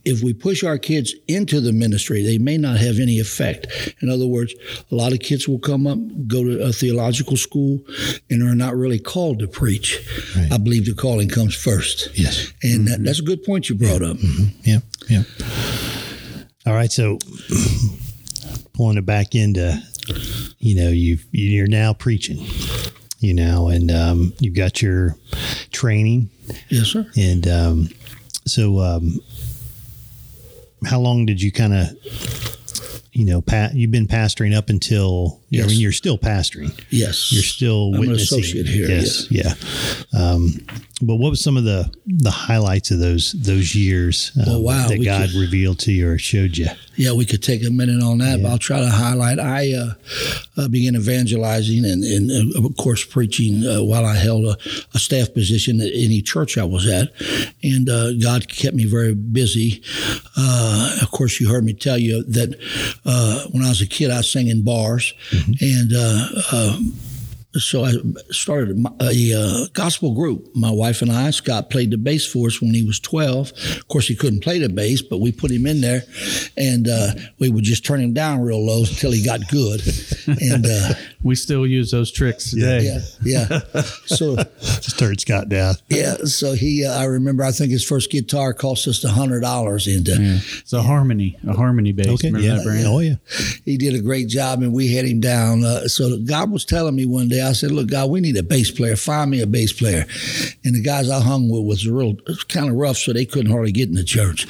[0.03, 3.93] if we push our kids into the ministry, they may not have any effect.
[4.01, 4.53] In other words,
[4.91, 7.79] a lot of kids will come up, go to a theological school,
[8.29, 9.99] and are not really called to preach.
[10.35, 10.51] Right.
[10.51, 12.09] I believe the calling comes first.
[12.17, 12.51] Yes.
[12.63, 12.85] And mm-hmm.
[12.85, 14.07] that, that's a good point you brought yeah.
[14.07, 14.17] up.
[14.17, 14.43] Mm-hmm.
[14.63, 14.79] Yeah.
[15.07, 15.23] Yeah.
[16.65, 16.91] All right.
[16.91, 17.19] So,
[18.73, 19.79] pulling it back into,
[20.57, 22.43] you know, you you're now preaching,
[23.19, 25.15] you know, and um, you've got your
[25.71, 26.29] training.
[26.69, 27.05] Yes, sir.
[27.15, 27.89] And um,
[28.51, 29.19] so, um,
[30.85, 31.95] how long did you kind of
[33.11, 35.65] you know, Pat, you've been pastoring up until, yes.
[35.65, 36.71] I mean, you're still pastoring.
[36.89, 37.31] Yes.
[37.31, 38.03] You're still I'm.
[38.03, 38.87] An associate here.
[38.87, 39.29] Yes.
[39.29, 39.53] Yeah.
[40.13, 40.19] yeah.
[40.19, 40.53] Um,
[41.01, 44.87] but what was some of the, the highlights of those, those years um, oh, wow.
[44.87, 46.67] that we God could, revealed to you or showed you?
[46.95, 48.43] Yeah, we could take a minute on that, yeah.
[48.43, 49.39] but I'll try to highlight.
[49.39, 49.93] I uh,
[50.57, 54.57] uh, began evangelizing and, and uh, of course, preaching uh, while I held a,
[54.93, 57.09] a, staff position at any church I was at.
[57.63, 59.81] And uh, God kept me very busy.
[60.37, 62.59] Uh, of course, you heard me tell you that
[63.51, 65.13] when I was a kid, I sang in bars.
[65.31, 65.40] Mm-hmm.
[65.61, 65.91] And
[67.59, 67.93] so I
[68.29, 70.55] started a, a, gospel group.
[70.55, 73.51] My wife and I, Scott played the bass for us when he was 12.
[73.51, 76.03] Of course, he couldn't play the bass, but we put him in there
[76.55, 79.81] and uh, we would just turn him down real low until he got good.
[80.27, 80.93] And uh,
[81.23, 83.01] we still use those tricks today.
[83.23, 83.59] Yeah, yeah.
[84.05, 85.75] So just turn Scott down.
[85.87, 86.15] Yeah.
[86.25, 89.87] So he, uh, I remember, I think his first guitar cost us a hundred dollars.
[89.87, 90.39] And uh, yeah.
[90.59, 92.07] it's a harmony, a harmony bass.
[92.07, 92.27] Okay.
[92.27, 92.55] Remember yeah.
[92.55, 92.87] that brand?
[92.87, 93.15] Oh yeah.
[93.63, 95.63] He did a great job, and we had him down.
[95.63, 98.43] Uh, so God was telling me one day I said, "Look, God, we need a
[98.43, 98.95] bass player.
[98.95, 100.05] Find me a bass player."
[100.63, 102.15] And the guys I hung with was real,
[102.49, 104.45] kind of rough, so they couldn't hardly get in the church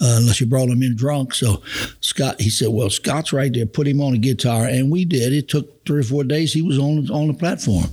[0.00, 1.34] uh, unless you brought them in drunk.
[1.34, 1.62] So
[2.00, 3.66] Scott, he said, "Well, Scott's right there.
[3.66, 5.32] Put him on a guitar," and we did.
[5.32, 6.52] It took three or four days.
[6.52, 7.86] He was on on the platform.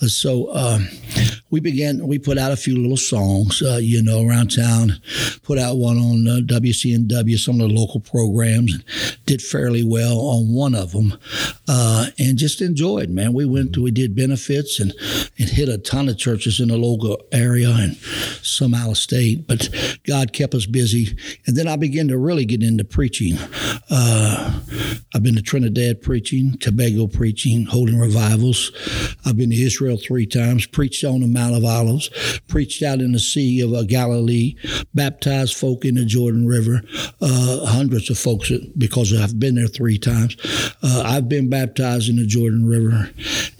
[0.00, 0.54] Uh, so.
[0.54, 0.88] Um,
[1.52, 2.08] we began.
[2.08, 5.02] We put out a few little songs, uh, you know, around town.
[5.42, 8.82] Put out one on uh, WCNW, some of the local programs.
[9.26, 11.12] Did fairly well on one of them,
[11.68, 13.10] uh, and just enjoyed.
[13.10, 13.76] Man, we went.
[13.76, 14.94] We did benefits and
[15.38, 17.96] and hit a ton of churches in the local area and
[18.42, 19.46] some out of state.
[19.46, 19.68] But
[20.06, 23.36] God kept us busy, and then I began to really get into preaching.
[23.90, 24.58] Uh,
[25.14, 27.21] I've been to Trinidad preaching, Tobago preaching,
[27.70, 28.72] holding revivals.
[29.24, 32.10] I've been to Israel three times, preached on the Mount of Olives,
[32.48, 34.56] preached out in the Sea of uh, Galilee,
[34.94, 36.82] baptized folk in the Jordan River,
[37.20, 40.36] uh, hundreds of folks because I've been there three times.
[40.82, 43.10] Uh, I've been baptized in the Jordan River,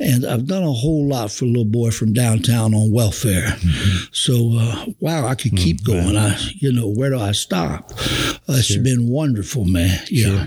[0.00, 3.42] and I've done a whole lot for a little boy from downtown on welfare.
[3.42, 4.04] Mm-hmm.
[4.12, 5.92] So, uh, wow, I could keep mm-hmm.
[5.92, 6.16] going.
[6.16, 7.90] I, you know, where do I stop?
[7.92, 8.82] Uh, it's sure.
[8.82, 9.98] been wonderful, man.
[10.10, 10.46] Yeah.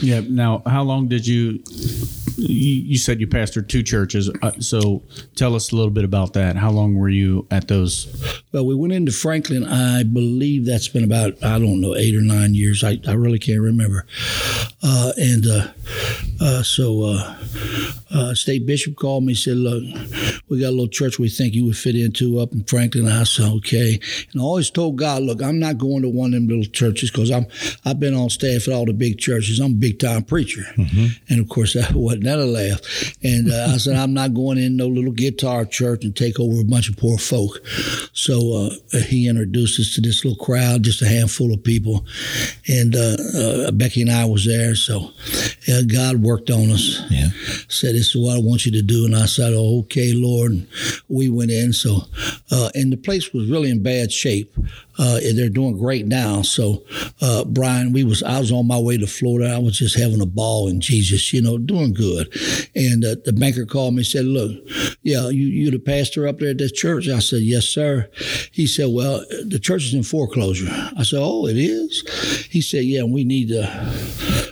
[0.00, 0.20] Yeah.
[0.28, 1.62] Now, how long did you?
[2.40, 4.30] You said you pastored two churches.
[4.42, 5.02] Uh, so,
[5.34, 6.56] tell us a little bit about that.
[6.56, 8.42] How long were you at those?
[8.52, 9.64] Well, we went into Franklin.
[9.64, 12.84] I believe that's been about I don't know eight or nine years.
[12.84, 14.06] I, I really can't remember.
[14.82, 15.68] Uh, and uh,
[16.40, 17.36] uh so, uh,
[18.10, 19.32] uh, state bishop called me.
[19.32, 19.82] and Said, "Look,
[20.48, 23.24] we got a little church we think you would fit into up in Franklin." I
[23.24, 24.00] said, "Okay."
[24.32, 27.10] And I always told God, "Look, I'm not going to one of them little churches
[27.10, 27.46] because I'm
[27.84, 29.58] I've been on staff at all the big churches.
[29.58, 31.06] I'm a big time preacher." Mm-hmm.
[31.28, 32.80] And of course, that wasn't that a laugh.
[33.22, 36.60] And uh, I said, "I'm not going in no little guitar church and take over
[36.60, 37.60] a bunch of poor folk."
[38.12, 42.06] So uh, he introduced us to this little crowd, just a handful of people,
[42.68, 44.67] and uh, uh, Becky and I was there.
[44.74, 45.12] So
[45.86, 47.02] God worked on us.
[47.10, 47.28] Yeah.
[47.68, 50.52] Said, "This is what I want you to do," and I said, oh, "Okay, Lord."
[50.52, 50.66] And
[51.08, 51.72] we went in.
[51.72, 52.02] So,
[52.50, 54.54] uh, and the place was really in bad shape.
[54.98, 56.42] Uh, they're doing great now.
[56.42, 56.84] So,
[57.20, 59.54] uh, Brian, we was I was on my way to Florida.
[59.54, 62.28] I was just having a ball in Jesus, you know, doing good.
[62.74, 64.50] And uh, the banker called me and said, "Look,
[65.02, 68.10] yeah, you you the pastor up there at this church?" I said, "Yes, sir."
[68.50, 72.84] He said, "Well, the church is in foreclosure." I said, "Oh, it is." He said,
[72.84, 73.62] "Yeah, and we need to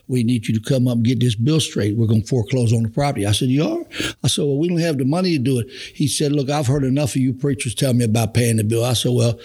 [0.08, 1.96] we need you to come up and get this bill straight.
[1.96, 3.84] We're going to foreclose on the property." I said, "You are?"
[4.22, 6.66] I said, "Well, we don't have the money to do it." He said, "Look, I've
[6.66, 9.38] heard enough of you preachers tell me about paying the bill." I said, "Well,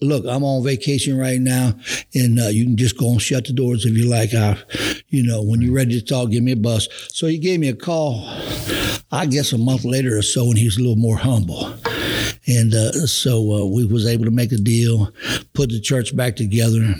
[0.00, 1.74] look, I'm on vacation right now,
[2.14, 4.34] and uh, you can just go and shut the doors if you like.
[4.34, 4.58] I,
[5.08, 6.88] you know, when you're ready to talk, give me a bus.
[7.08, 8.24] So he gave me a call,
[9.12, 11.74] I guess a month later or so, and he was a little more humble.
[12.46, 15.12] And uh, so uh, we was able to make a deal,
[15.52, 16.94] put the church back together,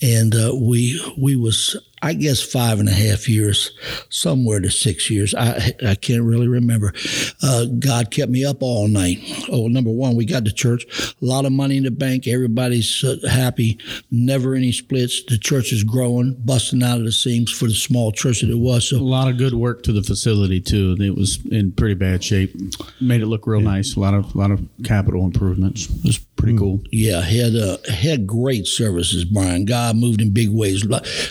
[0.00, 3.72] and uh, we we was I guess five and a half years,
[4.08, 5.34] somewhere to six years.
[5.34, 6.94] I I can't really remember.
[7.42, 9.18] Uh, God kept me up all night.
[9.50, 10.84] Oh, number one, we got to church,
[11.20, 12.26] a lot of money in the bank.
[12.26, 13.78] Everybody's uh, happy.
[14.10, 15.22] Never any splits.
[15.24, 18.58] The church is growing, busting out of the seams for the small church that it
[18.58, 18.88] was.
[18.88, 20.96] So a lot of good work to the facility too.
[20.98, 22.54] It was in pretty bad shape.
[23.00, 23.70] Made it look real yeah.
[23.70, 23.96] nice.
[23.96, 25.90] A lot of a lot of capital improvements.
[25.90, 26.80] It was pretty cool.
[26.90, 29.64] Yeah, had uh, had great services, Brian.
[29.64, 30.84] God moved in big ways.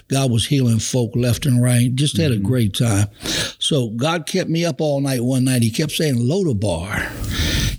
[0.08, 1.94] God was healing folk left and right.
[1.96, 2.46] Just had mm-hmm.
[2.46, 3.08] a great time.
[3.60, 5.64] So God kept me up all night one night.
[5.64, 7.12] He kept saying Lodabar.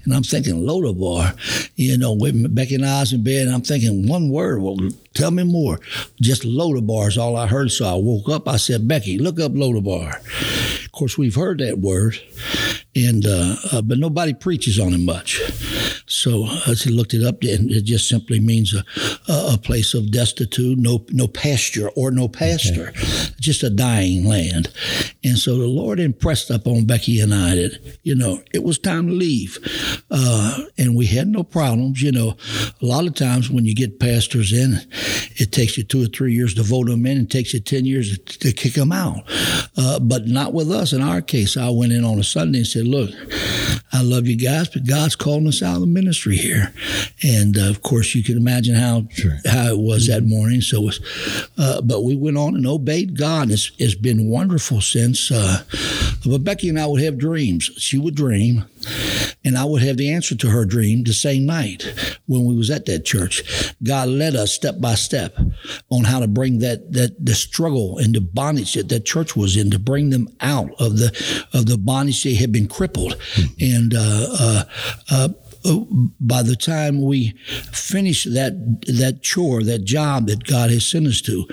[0.04, 1.36] And I'm thinking Lodabar,
[1.76, 4.62] you know, with Becky and I was in bed, and I'm thinking one word.
[4.62, 4.78] Well,
[5.14, 5.78] tell me more.
[6.20, 7.70] Just Lodabar is all I heard.
[7.70, 8.48] So I woke up.
[8.48, 10.16] I said, Becky, look up Lodabar.
[10.84, 12.18] Of course, we've heard that word,
[12.96, 15.40] and uh, uh, but nobody preaches on it much.
[16.10, 18.84] So I looked it up, and it just simply means a,
[19.28, 23.32] a place of destitute, no no pasture or no pastor, okay.
[23.38, 24.72] just a dying land.
[25.22, 29.06] And so the Lord impressed upon Becky and I that you know it was time
[29.06, 29.58] to leave,
[30.10, 32.02] uh, and we had no problems.
[32.02, 32.36] You know,
[32.82, 34.80] a lot of times when you get pastors in,
[35.36, 37.84] it takes you two or three years to vote them in, and takes you ten
[37.84, 39.22] years to, to kick them out.
[39.76, 40.92] Uh, but not with us.
[40.92, 43.10] In our case, I went in on a Sunday and said, "Look,
[43.92, 46.72] I love you guys, but God's calling us out of the ministry here.
[47.22, 49.38] And uh, of course, you can imagine how sure.
[49.44, 50.60] how it was that morning.
[50.62, 51.00] So, was,
[51.58, 53.50] uh, but we went on and obeyed God.
[53.50, 55.30] It's, it's been wonderful since.
[55.30, 55.62] Uh,
[56.26, 57.70] but Becky and I would have dreams.
[57.76, 58.64] She would dream,
[59.44, 61.92] and I would have the answer to her dream the same night
[62.26, 63.74] when we was at that church.
[63.82, 65.36] God led us step by step
[65.90, 69.56] on how to bring that that the struggle and the bondage that that church was
[69.56, 71.08] in to bring them out of the
[71.52, 73.74] of the bondage they had been crippled, mm-hmm.
[73.76, 74.64] and uh, uh
[75.10, 75.28] uh,
[76.20, 77.34] by the time we
[77.72, 81.46] finish that that chore, that job that God has sent us to,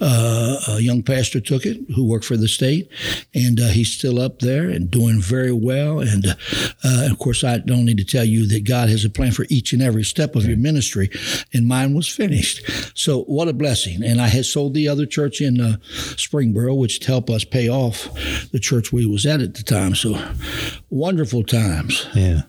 [0.00, 2.90] uh, a young pastor took it who worked for the state,
[3.34, 6.00] and uh, he's still up there and doing very well.
[6.00, 6.26] And
[6.84, 9.46] uh, of course, I don't need to tell you that God has a plan for
[9.48, 11.10] each and every step of your ministry,
[11.52, 12.62] and mine was finished.
[12.98, 14.02] So what a blessing!
[14.02, 15.76] And I had sold the other church in uh,
[16.16, 18.08] Springboro, which helped us pay off
[18.50, 19.94] the church we was at at the time.
[19.94, 20.14] So
[20.92, 22.06] wonderful times.
[22.14, 22.42] Yeah.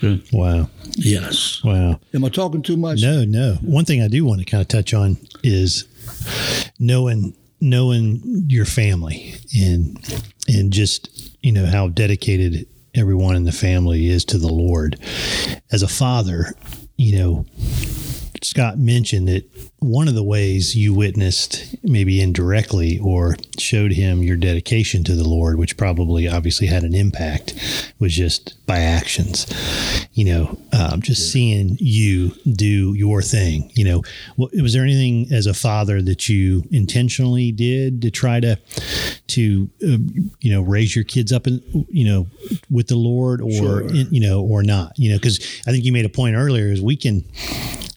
[0.00, 0.16] Hmm.
[0.32, 0.70] Wow.
[0.92, 1.62] Yes.
[1.64, 2.00] Wow.
[2.14, 3.02] Am I talking too much?
[3.02, 3.58] No, no.
[3.60, 5.84] One thing I do want to kind of touch on is
[6.78, 9.98] knowing knowing your family and
[10.46, 14.98] and just you know how dedicated everyone in the family is to the Lord.
[15.72, 16.54] As a father,
[16.96, 17.46] you know,
[18.42, 19.44] Scott mentioned that
[19.80, 25.28] one of the ways you witnessed, maybe indirectly, or showed him your dedication to the
[25.28, 27.54] Lord, which probably obviously had an impact,
[27.98, 29.46] was just by actions.
[30.12, 31.32] You know, um, just yeah.
[31.32, 33.70] seeing you do your thing.
[33.74, 34.02] You know,
[34.36, 38.58] was there anything as a father that you intentionally did to try to,
[39.28, 39.98] to, uh,
[40.40, 42.26] you know, raise your kids up and you know,
[42.70, 43.80] with the Lord, or sure.
[43.82, 44.98] in, you know, or not?
[44.98, 47.24] You know, because I think you made a point earlier is we can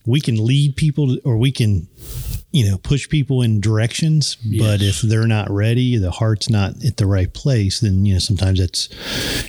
[0.06, 1.88] we can lead people or we can
[2.52, 4.66] you know push people in directions yes.
[4.66, 8.20] but if they're not ready the heart's not at the right place then you know
[8.20, 8.90] sometimes that's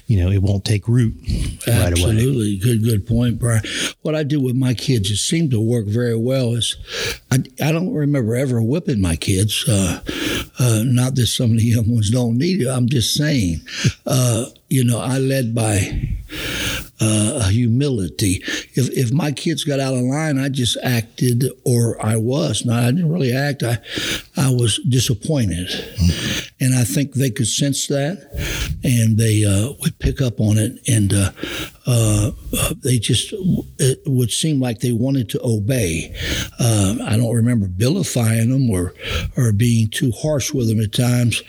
[0.06, 1.14] you know it won't take root
[1.66, 2.12] right away.
[2.12, 2.58] Absolutely.
[2.58, 3.62] Good good point brian.
[4.02, 6.76] What i do with my kids it seemed to work very well is
[7.30, 10.00] i, I don't remember ever whipping my kids uh,
[10.58, 12.68] uh, not that some of the young ones don't need it.
[12.68, 13.62] I'm just saying
[14.06, 16.08] uh, you know i led by
[17.02, 18.42] uh, humility.
[18.74, 22.64] If, if my kids got out of line, I just acted, or I was.
[22.64, 22.84] not.
[22.84, 23.62] I didn't really act.
[23.62, 23.78] I,
[24.36, 25.68] I was disappointed.
[25.68, 26.64] Mm-hmm.
[26.64, 28.18] And I think they could sense that
[28.84, 30.78] and they uh, would pick up on it.
[30.88, 31.32] And uh,
[31.86, 32.30] uh,
[32.82, 33.32] they just,
[33.78, 36.14] it would seem like they wanted to obey.
[36.58, 38.94] Uh, I don't remember vilifying them or,
[39.36, 41.42] or being too harsh with them at times.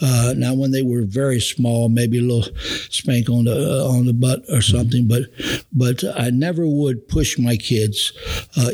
[0.00, 2.54] Uh, now, when they were very small, maybe a little
[2.90, 5.22] spank on the, on the butt or something, but,
[5.72, 8.12] but I never would push my kids,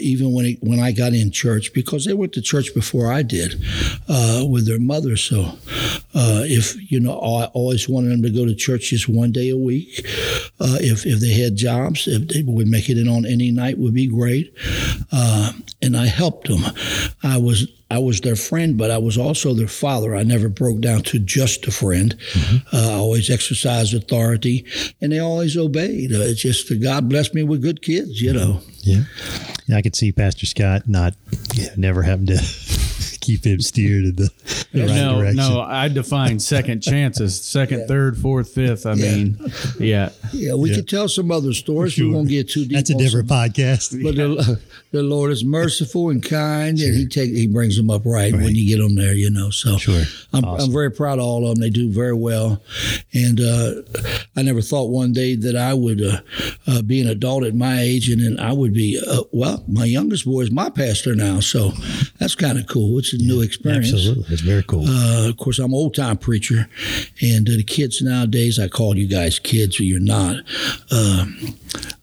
[0.00, 3.22] even when, it, when I got in church, because they went to church before I
[3.22, 3.61] did
[4.09, 5.16] with their mother.
[5.16, 5.52] So,
[6.16, 9.50] uh, if you know, I always wanted them to go to church just one day
[9.50, 10.00] a week.
[10.59, 13.76] Uh, if if they had jobs, if they would make it in on any night,
[13.76, 14.55] would be great.
[15.12, 15.52] Uh,
[15.83, 16.62] and I helped them.
[17.22, 20.16] I was I was their friend, but I was also their father.
[20.16, 22.16] I never broke down to just a friend.
[22.33, 22.74] Mm-hmm.
[22.74, 24.64] Uh, I always exercised authority,
[25.02, 26.12] and they always obeyed.
[26.12, 28.62] Uh, it's just God blessed me with good kids, you know.
[28.81, 29.02] Yeah,
[29.66, 31.12] yeah I could see Pastor Scott not
[31.52, 32.38] yeah, never having to
[33.26, 34.30] keep him steered in the,
[34.72, 35.36] the right no, direction.
[35.36, 37.86] No, I define second chances, second, yeah.
[37.86, 38.86] third, fourth, fifth.
[38.86, 39.14] I yeah.
[39.14, 39.38] mean,
[39.80, 40.10] yeah.
[40.32, 40.76] Yeah, we yeah.
[40.76, 41.94] could tell some other stories.
[41.94, 42.06] Sure.
[42.06, 42.72] We won't get too deep.
[42.72, 44.00] That's a different some, podcast.
[44.02, 44.60] But the,
[44.92, 46.88] the, Lord is merciful and kind, sure.
[46.88, 49.14] and He take He brings them up right, right, when you get them there.
[49.14, 50.04] You know, so sure.
[50.32, 50.66] I'm, awesome.
[50.66, 51.62] I'm very proud of all of them.
[51.62, 52.62] They do very well,
[53.12, 53.82] and uh,
[54.36, 56.20] I never thought one day that I would uh,
[56.68, 59.00] uh, be an adult at my age, and then I would be.
[59.04, 61.72] Uh, well, my youngest boy is my pastor now, so
[62.18, 62.98] that's kind of cool.
[62.98, 63.92] It's a new experience.
[63.92, 64.85] Absolutely, it's very cool.
[64.87, 66.68] Uh, of course, I'm old time preacher,
[67.20, 70.37] and uh, the kids nowadays, I call you guys kids, or you're not.
[70.90, 71.57] Um,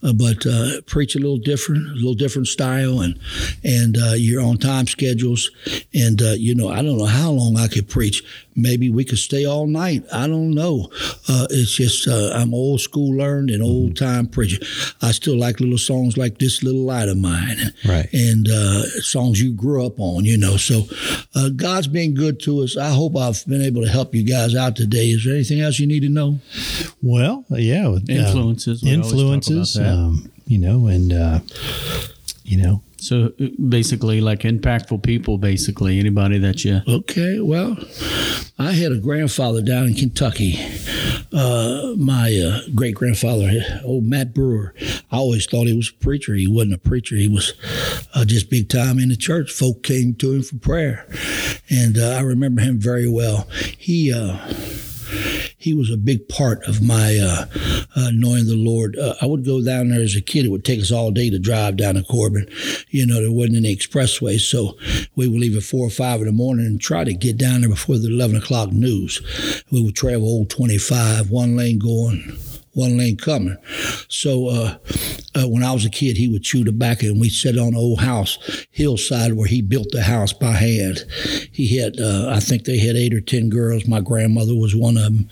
[0.04, 3.20] uh, but uh, preach a little different, a little different style, and
[3.64, 5.50] and uh, you're on time schedules.
[5.94, 8.24] And uh, you know, I don't know how long I could preach.
[8.56, 10.04] Maybe we could stay all night.
[10.12, 10.90] I don't know.
[11.28, 14.64] Uh, it's just uh, I'm old school learned and old time preacher.
[15.02, 18.08] I still like little songs like this little light of mine, right?
[18.14, 18.48] And
[19.04, 20.26] songs you grew up on.
[20.26, 20.84] You know, so
[21.56, 22.78] God's been good to us.
[22.78, 25.08] I hope I've been able to help you guys out today.
[25.10, 26.40] Is there anything else you need to know?
[27.02, 28.84] Well, yeah, influences.
[28.84, 31.40] influences um, you know, and uh,
[32.44, 32.82] you know.
[33.04, 33.34] So
[33.68, 36.82] basically, like impactful people, basically anybody that you.
[36.88, 37.78] Okay, well,
[38.58, 40.56] I had a grandfather down in Kentucky.
[41.34, 43.50] Uh, my uh, great grandfather,
[43.84, 44.74] old Matt Brewer.
[45.12, 46.34] I always thought he was a preacher.
[46.36, 47.18] He wasn't a preacher.
[47.18, 47.52] He was
[48.14, 49.52] uh, just big time in the church.
[49.52, 51.06] Folk came to him for prayer,
[51.70, 53.50] and uh, I remember him very well.
[53.78, 54.38] He uh,
[55.64, 57.46] he was a big part of my uh,
[57.96, 58.98] uh, knowing the Lord.
[58.98, 60.44] Uh, I would go down there as a kid.
[60.46, 62.50] It would take us all day to drive down to Corbin.
[62.90, 64.78] You know, there wasn't any expressway, so
[65.16, 67.62] we would leave at four or five in the morning and try to get down
[67.62, 69.22] there before the eleven o'clock news.
[69.72, 72.38] We would travel old twenty five, one lane going
[72.74, 73.58] one lane coming.
[74.10, 74.78] So uh,
[75.36, 77.76] uh, when I was a kid, he would chew tobacco, and we sat on an
[77.76, 78.38] old house
[78.72, 81.06] hillside where he built the house by hand.
[81.52, 83.88] He had, uh, I think they had eight or ten girls.
[83.88, 85.30] My grandmother was one of them,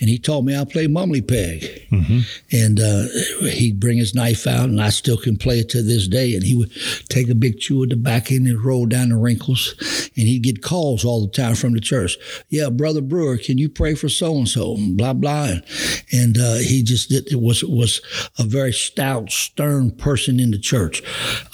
[0.00, 1.88] and he taught me how to play mumbly peg.
[1.90, 2.20] Mm-hmm.
[2.52, 6.08] And uh, he'd bring his knife out, and I still can play it to this
[6.08, 6.34] day.
[6.34, 6.72] And he would
[7.08, 9.74] take a big chew of tobacco and roll down the wrinkles,
[10.16, 12.16] and he'd get calls all the time from the church.
[12.48, 14.76] Yeah, brother Brewer, can you pray for so and so?
[14.78, 15.64] Blah blah, and,
[16.12, 18.00] and uh, he he just did, it was was
[18.38, 21.02] a very stout, stern person in the church.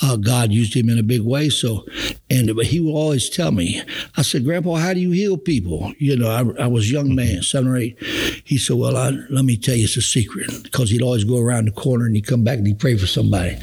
[0.02, 1.48] Uh, God used him in a big way.
[1.48, 1.86] So,
[2.28, 3.82] and but he would always tell me,
[4.16, 5.92] I said, Grandpa, how do you heal people?
[5.98, 7.96] You know, I, I was a young man, seven or eight.
[8.44, 11.38] He said, Well, I, let me tell you, it's a secret because he'd always go
[11.38, 13.56] around the corner and he'd come back and he'd pray for somebody.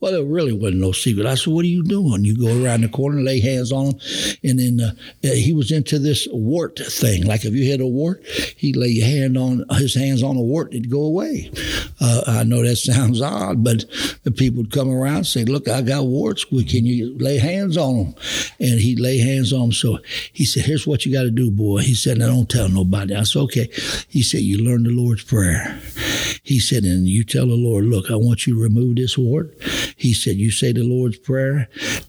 [0.00, 1.26] Well, there really wasn't no secret.
[1.26, 2.24] I said, What are you doing?
[2.24, 4.00] You go around the corner, lay hands on him,
[4.44, 7.24] and then uh, he was into this wart thing.
[7.24, 8.22] Like if you had a wart,
[8.56, 11.50] he'd lay your hand on his hands on a wart, it'd go away.
[12.00, 13.84] Uh, I know that sounds odd, but
[14.36, 16.44] people would come around and say, Look, I got warts.
[16.44, 18.14] Can you lay hands on them?
[18.60, 19.72] And he'd lay hands on them.
[19.72, 19.98] So
[20.32, 21.78] he said, Here's what you got to do, boy.
[21.78, 23.14] He said, Now don't tell nobody.
[23.14, 23.68] I said, Okay.
[24.08, 25.80] He said, You learn the Lord's Prayer.
[26.42, 29.56] He said, And you tell the Lord, Look, I want you to remove this wart.
[29.96, 31.68] He said, You say the Lord's Prayer,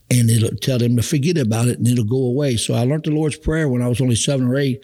[0.10, 2.56] and it'll tell them to forget about it and it'll go away.
[2.56, 4.82] So I learned the Lord's Prayer when I was only seven or eight.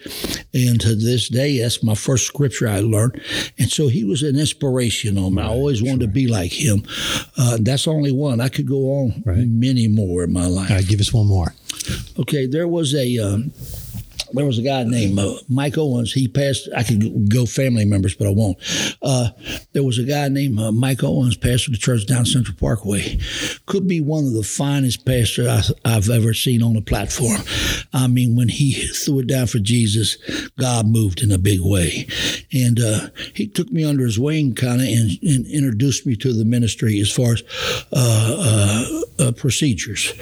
[0.53, 3.21] And to this day, that's my first scripture I learned.
[3.57, 5.41] And so he was an inspiration on me.
[5.41, 6.83] I always wanted to be like him.
[7.37, 8.41] Uh, that's only one.
[8.41, 9.47] I could go on Right.
[9.47, 10.69] many more in my life.
[10.69, 11.53] All right, give us one more.
[12.19, 13.51] Okay, there was a um,
[14.33, 16.13] there was a guy named uh, Mike Owens.
[16.13, 16.69] He passed.
[16.75, 18.57] I could go family members, but I won't.
[19.01, 19.29] Uh,
[19.73, 23.19] there was a guy named uh, Mike Owens, pastor of the church down Central Parkway.
[23.65, 25.47] Could be one of the finest pastors
[25.85, 27.41] I, I've ever seen on the platform.
[27.93, 30.17] I mean, when he threw it down for Jesus,
[30.59, 32.07] God moved in a big way,
[32.51, 36.33] and uh, he took me under his wing, kind of, and, and introduced me to
[36.33, 37.43] the ministry as far as
[37.91, 40.13] uh, uh, procedures.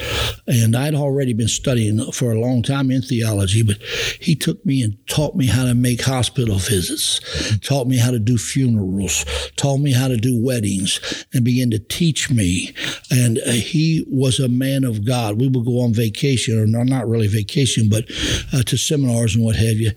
[0.48, 3.78] And I'd already been studying for a long time in theology, but
[4.20, 7.20] he took me and taught me how to make hospital visits,
[7.60, 9.26] taught me how to do funerals,
[9.56, 12.74] taught me how to do weddings, and began to teach me.
[13.10, 15.40] And uh, he was a man of God.
[15.40, 18.06] We would go on vacation, or not really vacation, but
[18.54, 19.92] uh, to seminars and what have you.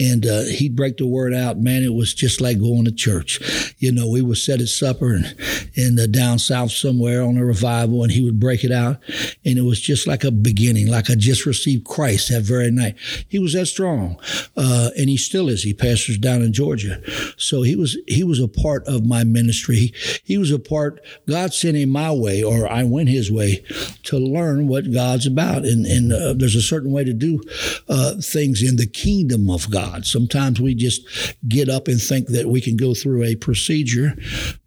[0.00, 1.58] And uh, he'd break the word out.
[1.58, 3.74] Man, it was just like going to church.
[3.78, 5.36] You know, we would sit at supper and
[5.74, 8.98] in the down south somewhere on a revival, and he would break it out,
[9.44, 12.96] and it was just like a beginning, like I just received Christ that very night.
[13.28, 14.18] He was that strong,
[14.56, 15.62] uh, and he still is.
[15.62, 17.00] He pastors down in Georgia,
[17.36, 19.92] so he was he was a part of my ministry.
[20.24, 21.00] He, was a part.
[21.26, 23.64] God sent him my way, or I went his way,
[24.04, 25.64] to learn what God's about.
[25.64, 27.42] And and uh, there's a certain way to do
[27.88, 30.06] uh, things in the kingdom of God.
[30.06, 34.16] Sometimes we just get up and think that we can go through a procedure,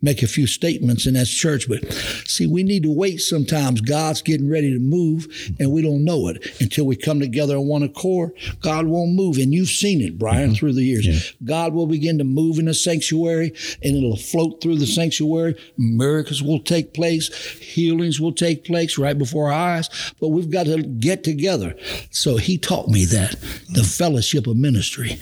[0.01, 1.67] make a few statements, and that's church.
[1.67, 1.91] But
[2.25, 3.17] see, we need to wait.
[3.17, 5.27] Sometimes God's getting ready to move,
[5.59, 8.31] and we don't know it until we come together in one accord.
[8.61, 10.55] God won't move, and you've seen it, Brian, mm-hmm.
[10.55, 11.33] through the years.
[11.43, 13.53] God will begin to move in the sanctuary,
[13.83, 15.55] and it'll float through the sanctuary.
[15.77, 19.89] Miracles will take place, healings will take place right before our eyes.
[20.19, 21.75] But we've got to get together.
[22.11, 23.31] So he taught me that
[23.73, 25.19] the fellowship of ministry.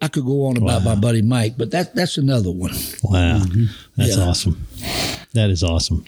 [0.00, 2.72] I could go on about my buddy Mike, but that that's another one.
[3.02, 3.64] Wow, mm-hmm.
[3.98, 4.24] That's Yeah.
[4.24, 4.66] awesome.
[5.34, 6.04] That is awesome.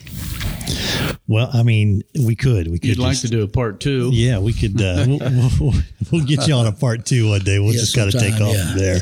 [1.29, 4.11] Well, I mean, we could, we could You'd like to do a part two.
[4.13, 4.81] Yeah, we could.
[4.81, 5.75] Uh, we'll, we'll,
[6.11, 7.59] we'll get you on a part two one day.
[7.59, 8.71] We'll Yeah, just got to take off yeah.
[8.71, 9.01] from there.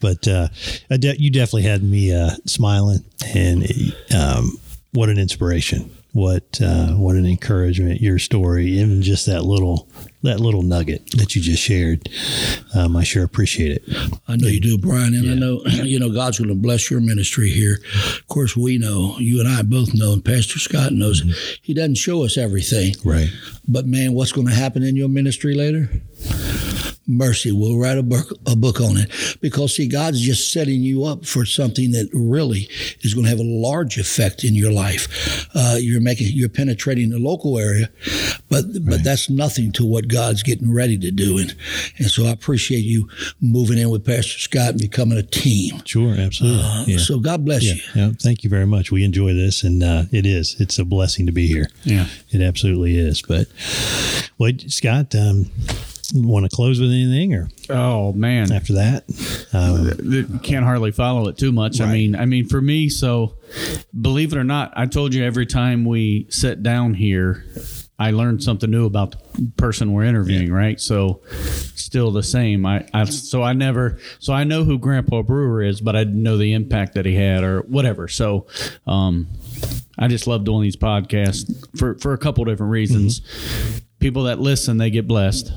[0.00, 0.48] But uh,
[0.98, 3.04] de- you definitely had me uh, smiling,
[3.34, 3.64] and
[4.14, 4.58] um,
[4.92, 5.90] what an inspiration!
[6.12, 8.00] What uh, what an encouragement!
[8.02, 9.88] Your story, even just that little
[10.26, 12.08] that little nugget that you just shared.
[12.74, 13.84] Um, I sure appreciate it.
[14.28, 17.00] I know you do, Brian, and I know you know God's going to bless your
[17.00, 17.78] ministry here.
[18.18, 21.22] Of course, we know you and I both know, and Pastor Scott knows.
[21.62, 23.28] He doesn't show us everything, Right.
[23.66, 25.88] but man, what's going to happen in your ministry later?
[27.06, 31.04] Mercy, we'll write a book, a book on it because see, God's just setting you
[31.04, 32.68] up for something that really
[33.00, 35.48] is going to have a large effect in your life.
[35.54, 37.88] Uh, you're making, you're penetrating the local area,
[38.48, 41.38] but but that's nothing to what God's getting ready to do.
[41.38, 41.54] And
[41.98, 43.08] and so I appreciate you
[43.40, 45.82] moving in with Pastor Scott and becoming a team.
[45.84, 46.14] Sure.
[46.14, 46.92] Absolutely.
[46.92, 46.98] yeah.
[46.98, 47.74] So God bless yeah.
[47.74, 47.80] you.
[47.94, 48.10] yeah.
[48.20, 48.90] Thank you very much.
[48.90, 50.56] We enjoy this, and uh, it is.
[50.60, 51.68] It's a blessing to be here.
[51.84, 52.06] Yeah.
[52.30, 53.22] It absolutely is.
[53.22, 53.46] But,
[54.38, 55.50] well, Scott, um,
[56.14, 59.04] want to close with anything, or Oh man, after that?
[59.52, 61.80] Um, can't hardly follow it too much.
[61.80, 63.36] I mean, I mean, for me, so
[63.98, 67.44] believe it or not, I told you every time we sit down here,
[67.98, 70.52] I learned something new about the person we're interviewing.
[70.52, 72.66] Right, so still the same.
[72.66, 76.22] I, I so I never so I know who Grandpa Brewer is, but I didn't
[76.22, 78.08] know the impact that he had or whatever.
[78.08, 78.46] So,
[78.86, 79.28] um,
[79.98, 83.22] I just love doing these podcasts for for a couple different reasons.
[84.06, 85.50] People that listen, they get blessed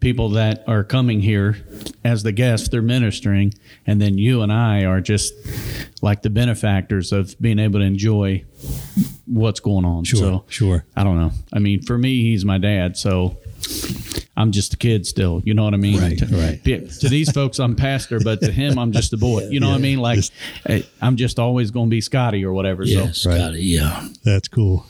[0.00, 1.58] people that are coming here
[2.02, 3.52] as the guests, they're ministering,
[3.86, 5.34] and then you and I are just
[6.00, 8.44] like the benefactors of being able to enjoy
[9.26, 10.04] what's going on.
[10.04, 10.86] Sure, so sure.
[10.96, 11.32] I don't know.
[11.52, 13.36] I mean, for me, he's my dad, so
[14.38, 15.42] I'm just a kid still.
[15.44, 16.00] You know what I mean?
[16.00, 16.64] Right, to, right.
[16.64, 19.48] To these folks, I'm pastor, but to him, I'm just a boy.
[19.48, 19.98] You know what I mean?
[19.98, 20.24] Like
[20.64, 22.84] eh, I'm just always going to be Scotty or whatever.
[22.84, 23.60] Yeah, So Scotty.
[23.64, 24.08] Yeah.
[24.24, 24.86] That's cool.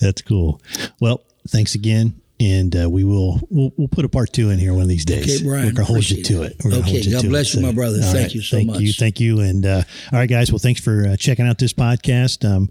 [0.00, 0.62] That's cool.
[1.00, 2.20] Well, thanks again.
[2.40, 5.04] And uh, we will we'll, we'll put a part two in here one of these
[5.04, 5.22] days.
[5.40, 6.52] Okay, Brian, We're gonna hold you to it.
[6.52, 6.64] it.
[6.64, 7.60] We're Okay, hold you God to bless it.
[7.60, 7.98] you, my brother.
[8.02, 8.76] all Thank you so thank much.
[8.78, 9.40] Thank you, thank you.
[9.40, 9.82] And uh,
[10.12, 10.50] all right, guys.
[10.50, 12.44] Well, thanks for uh, checking out this podcast.
[12.44, 12.70] Um,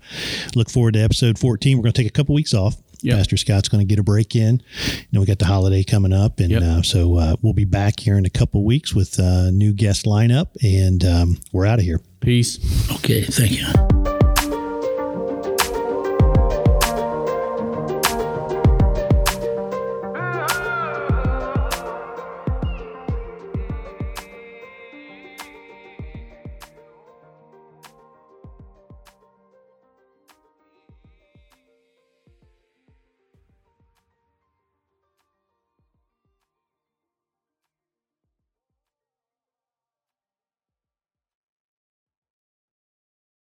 [0.56, 1.78] look forward to episode fourteen.
[1.78, 2.76] We're gonna take a couple weeks off.
[3.04, 3.18] Yep.
[3.18, 4.62] Pastor Scott's going to get a break in.
[4.88, 6.62] You know, we got the holiday coming up, and Yep.
[6.62, 10.06] uh, so uh, we'll be back here in a couple weeks with a new guest
[10.06, 12.00] lineup, and um, we're out of here.
[12.22, 12.60] peace.
[12.96, 13.24] Okay.
[13.26, 14.03] Thank you.